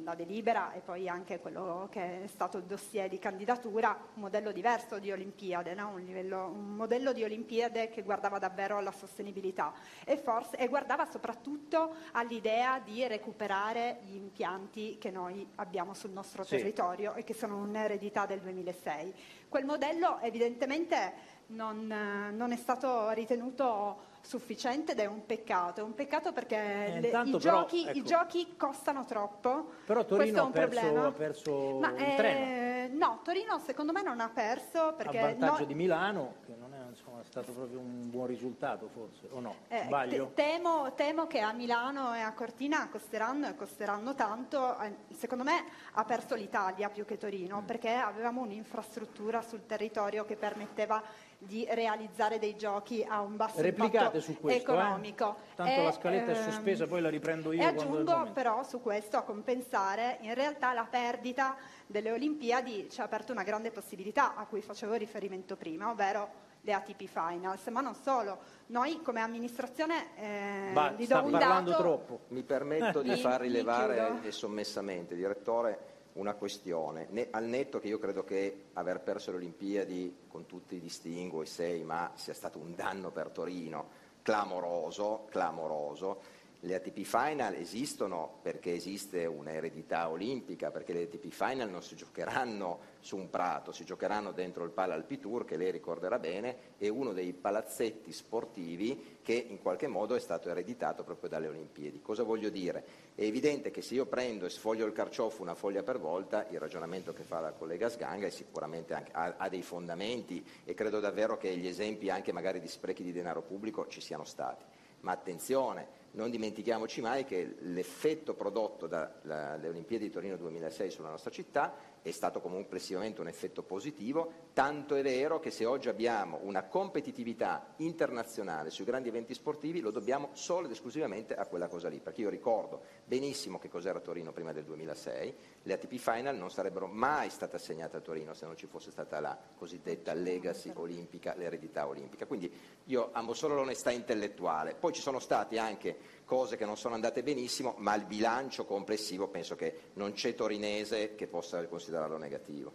[0.04, 4.52] la delibera e poi anche quello che è stato il dossier di candidatura, un modello
[4.52, 5.89] diverso di Olimpiade, no?
[5.89, 9.74] un, livello, un, modello di Olimpiade che guardava davvero alla sostenibilità
[10.06, 16.43] e, forse, e guardava soprattutto all'idea di recuperare gli impianti che noi abbiamo sul nostro
[16.43, 16.58] sì.
[16.58, 19.14] territorio e che sono un'eredità del 2006.
[19.49, 25.93] Quel modello evidentemente non, non è stato ritenuto sufficiente ed è un peccato, è un
[25.93, 27.97] peccato perché eh, le, i, giochi, ecco.
[27.97, 29.72] i, giochi, costano troppo.
[29.86, 32.97] Però Torino ha perso, ha perso, Ma, il eh, treno.
[32.97, 35.19] No, Torino secondo me non ha perso perché...
[35.19, 39.28] A vantaggio no, di Milano, che non è insomma, stato proprio un buon risultato forse,
[39.32, 39.55] o no?
[39.67, 44.78] Eh, te, temo, temo, che a Milano e a Cortina costeranno e costeranno tanto.
[44.80, 47.65] Eh, secondo me ha perso l'Italia più che Torino mm.
[47.65, 51.01] perché avevamo un'infrastruttura sul territorio che permetteva
[51.44, 54.74] di realizzare dei giochi a un basso Replicate su questo, eh.
[54.74, 55.36] economico.
[55.52, 55.56] Eh?
[55.56, 57.62] Tanto e, la scaletta ehm, è sospesa, poi la riprendo io.
[57.62, 61.56] E aggiungo però su questo a compensare in realtà la perdita
[61.88, 66.74] delle Olimpiadi ci ha aperto una grande possibilità a cui facevo riferimento prima, ovvero le
[66.74, 68.39] ATP Finals, ma non solo.
[68.68, 71.76] Noi come amministrazione eh, bah, gli do un dato...
[71.76, 72.20] troppo.
[72.28, 78.24] Mi permetto di far rilevare sommessamente, direttore, una questione, ne, al netto che io credo
[78.24, 82.76] che aver perso le Olimpiadi con tutti i distinguo, i sei, ma sia stato un
[82.76, 86.39] danno per Torino clamoroso, clamoroso.
[86.62, 92.91] Le ATP Final esistono perché esiste un'eredità olimpica, perché le ATP Final non si giocheranno
[93.02, 97.14] su un prato, si giocheranno dentro il Pala Alpitour, che lei ricorderà bene, è uno
[97.14, 102.02] dei palazzetti sportivi che in qualche modo è stato ereditato proprio dalle Olimpiadi.
[102.02, 102.84] Cosa voglio dire?
[103.16, 106.60] È evidente che se io prendo e sfoglio il carciofo una foglia per volta, il
[106.60, 111.38] ragionamento che fa la collega Sganga sicuramente anche, ha, ha dei fondamenti e credo davvero
[111.38, 114.64] che gli esempi anche magari di sprechi di denaro pubblico ci siano stati.
[115.02, 121.32] Ma attenzione, non dimentichiamoci mai che l'effetto prodotto dalle Olimpiadi di Torino 2006 sulla nostra
[121.32, 126.64] città è stato complessivamente un effetto positivo, tanto è vero che se oggi abbiamo una
[126.64, 131.99] competitività internazionale sui grandi eventi sportivi lo dobbiamo solo ed esclusivamente a quella cosa lì,
[131.99, 136.88] perché io ricordo benissimo che cos'era Torino prima del 2006, le ATP Final non sarebbero
[136.88, 141.88] mai state assegnate a Torino se non ci fosse stata la cosiddetta legacy olimpica, l'eredità
[141.88, 142.26] olimpica.
[142.26, 142.52] Quindi
[142.86, 144.74] io amo solo l'onestà intellettuale.
[144.74, 149.27] Poi ci sono stati anche cose che non sono andate benissimo, ma il bilancio complessivo
[149.27, 152.71] penso che non c'è torinese che possa considerarlo negativo.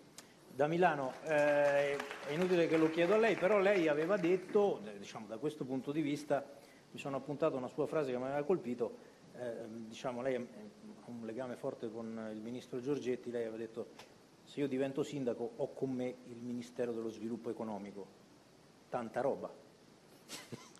[0.52, 5.26] Da Milano, eh, è inutile che lo chiedo a lei, però lei aveva detto, diciamo,
[5.26, 6.44] da questo punto di vista,
[6.90, 8.98] mi sono appuntato una sua frase che mi aveva colpito,
[9.38, 10.42] eh, diciamo, lei ha
[11.06, 13.86] un legame forte con il ministro Giorgetti, lei aveva detto
[14.44, 18.06] se io divento sindaco ho con me il Ministero dello Sviluppo Economico.
[18.90, 19.50] Tanta roba.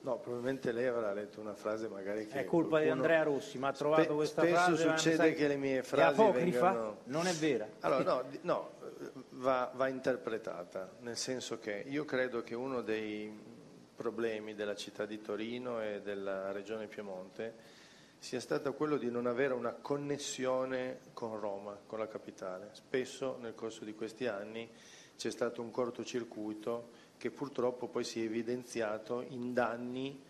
[0.00, 2.40] No, probabilmente lei avrà letto una frase magari che...
[2.40, 4.76] È colpa di Andrea Rossi, ma ha trovato Spe- questa spesso frase...
[4.76, 6.70] Spesso succede che le mie frasi è apocrifa?
[6.70, 6.96] vengano...
[7.04, 7.68] Non è vera.
[7.80, 8.70] Allora, no, no
[9.30, 13.56] va, va interpretata, nel senso che io credo che uno dei
[13.94, 17.76] problemi della città di Torino e della regione Piemonte
[18.20, 22.70] sia stato quello di non avere una connessione con Roma, con la capitale.
[22.72, 24.68] Spesso nel corso di questi anni
[25.16, 30.22] c'è stato un cortocircuito che purtroppo poi si è evidenziato in danni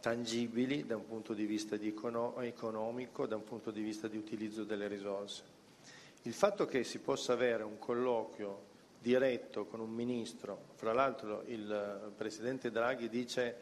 [0.00, 4.64] tangibili da un punto di vista di economico, da un punto di vista di utilizzo
[4.64, 5.42] delle risorse.
[6.22, 12.12] Il fatto che si possa avere un colloquio diretto con un ministro, fra l'altro il
[12.16, 13.56] Presidente Draghi dice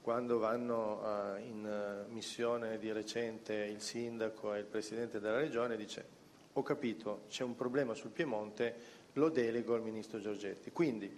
[0.00, 1.64] quando vanno uh, in
[2.06, 6.06] uh, missione di recente il sindaco e il Presidente della Regione, dice
[6.52, 8.74] ho capito, c'è un problema sul Piemonte,
[9.14, 10.70] lo delego al Ministro Giorgetti.
[10.70, 11.14] Quindi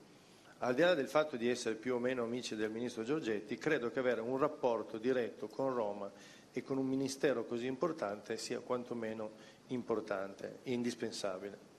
[0.58, 3.90] al di là del fatto di essere più o meno amici del Ministro Giorgetti, credo
[3.90, 6.10] che avere un rapporto diretto con Roma
[6.52, 9.30] e con un Ministero così importante sia quantomeno
[9.68, 11.74] importante e indispensabile.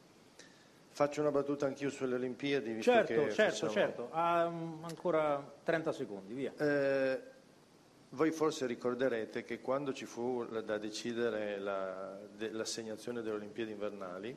[0.89, 2.73] Faccio una battuta anch'io sulle Olimpiadi.
[2.73, 3.71] Visto certo, che certo, facciamo...
[3.71, 4.09] certo.
[4.11, 6.53] Ha ancora 30 secondi, via.
[6.57, 7.21] Eh,
[8.09, 14.35] voi forse ricorderete che quando ci fu da decidere la, de, l'assegnazione delle Olimpiadi invernali,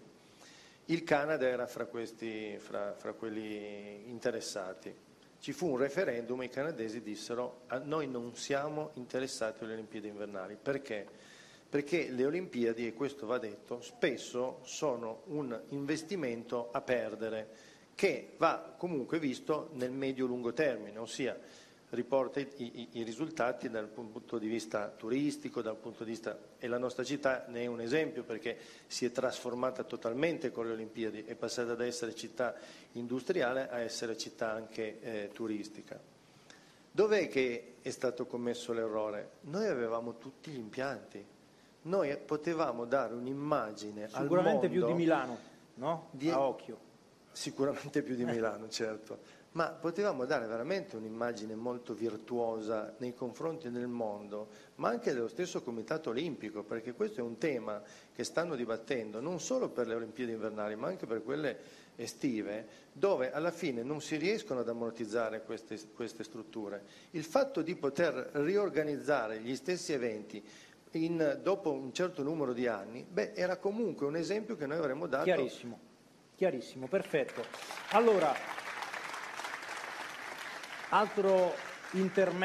[0.90, 4.92] il Canada era fra, questi, fra, fra quelli interessati.
[5.38, 10.08] Ci fu un referendum e i canadesi dissero a noi non siamo interessati alle Olimpiadi
[10.08, 10.56] invernali.
[10.60, 11.06] Perché?
[11.68, 17.48] Perché le Olimpiadi, e questo va detto, spesso sono un investimento a perdere
[17.94, 21.38] che va comunque visto nel medio-lungo termine, ossia
[21.90, 26.68] riporta i, i, i, risultati dal punto di vista turistico, dal punto di vista, e
[26.68, 31.24] la nostra città ne è un esempio perché si è trasformata totalmente con le Olimpiadi,
[31.24, 32.54] è passata da essere città
[32.92, 36.00] industriale a essere città anche eh, turistica.
[36.92, 39.30] Dov'è che è stato commesso l'errore?
[39.42, 41.24] Noi avevamo tutti gli impianti,
[41.82, 44.22] noi potevamo dare un'immagine al mondo...
[44.22, 45.38] Sicuramente più di Milano,
[45.74, 46.08] no?
[46.10, 46.88] Di, a occhio.
[47.32, 53.88] Sicuramente più di Milano, certo ma potevamo dare veramente un'immagine molto virtuosa nei confronti del
[53.88, 57.82] mondo, ma anche dello stesso Comitato Olimpico, perché questo è un tema
[58.14, 63.32] che stanno dibattendo non solo per le Olimpiadi invernali, ma anche per quelle estive, dove
[63.32, 66.84] alla fine non si riescono ad ammortizzare queste, queste strutture.
[67.10, 70.42] Il fatto di poter riorganizzare gli stessi eventi
[70.92, 75.06] in, dopo un certo numero di anni, beh, era comunque un esempio che noi avremmo
[75.06, 75.24] dato.
[75.24, 75.78] Chiarissimo,
[76.36, 77.42] chiarissimo, perfetto.
[77.90, 78.32] Allora,
[80.90, 81.54] Altro
[81.92, 82.40] intermezzo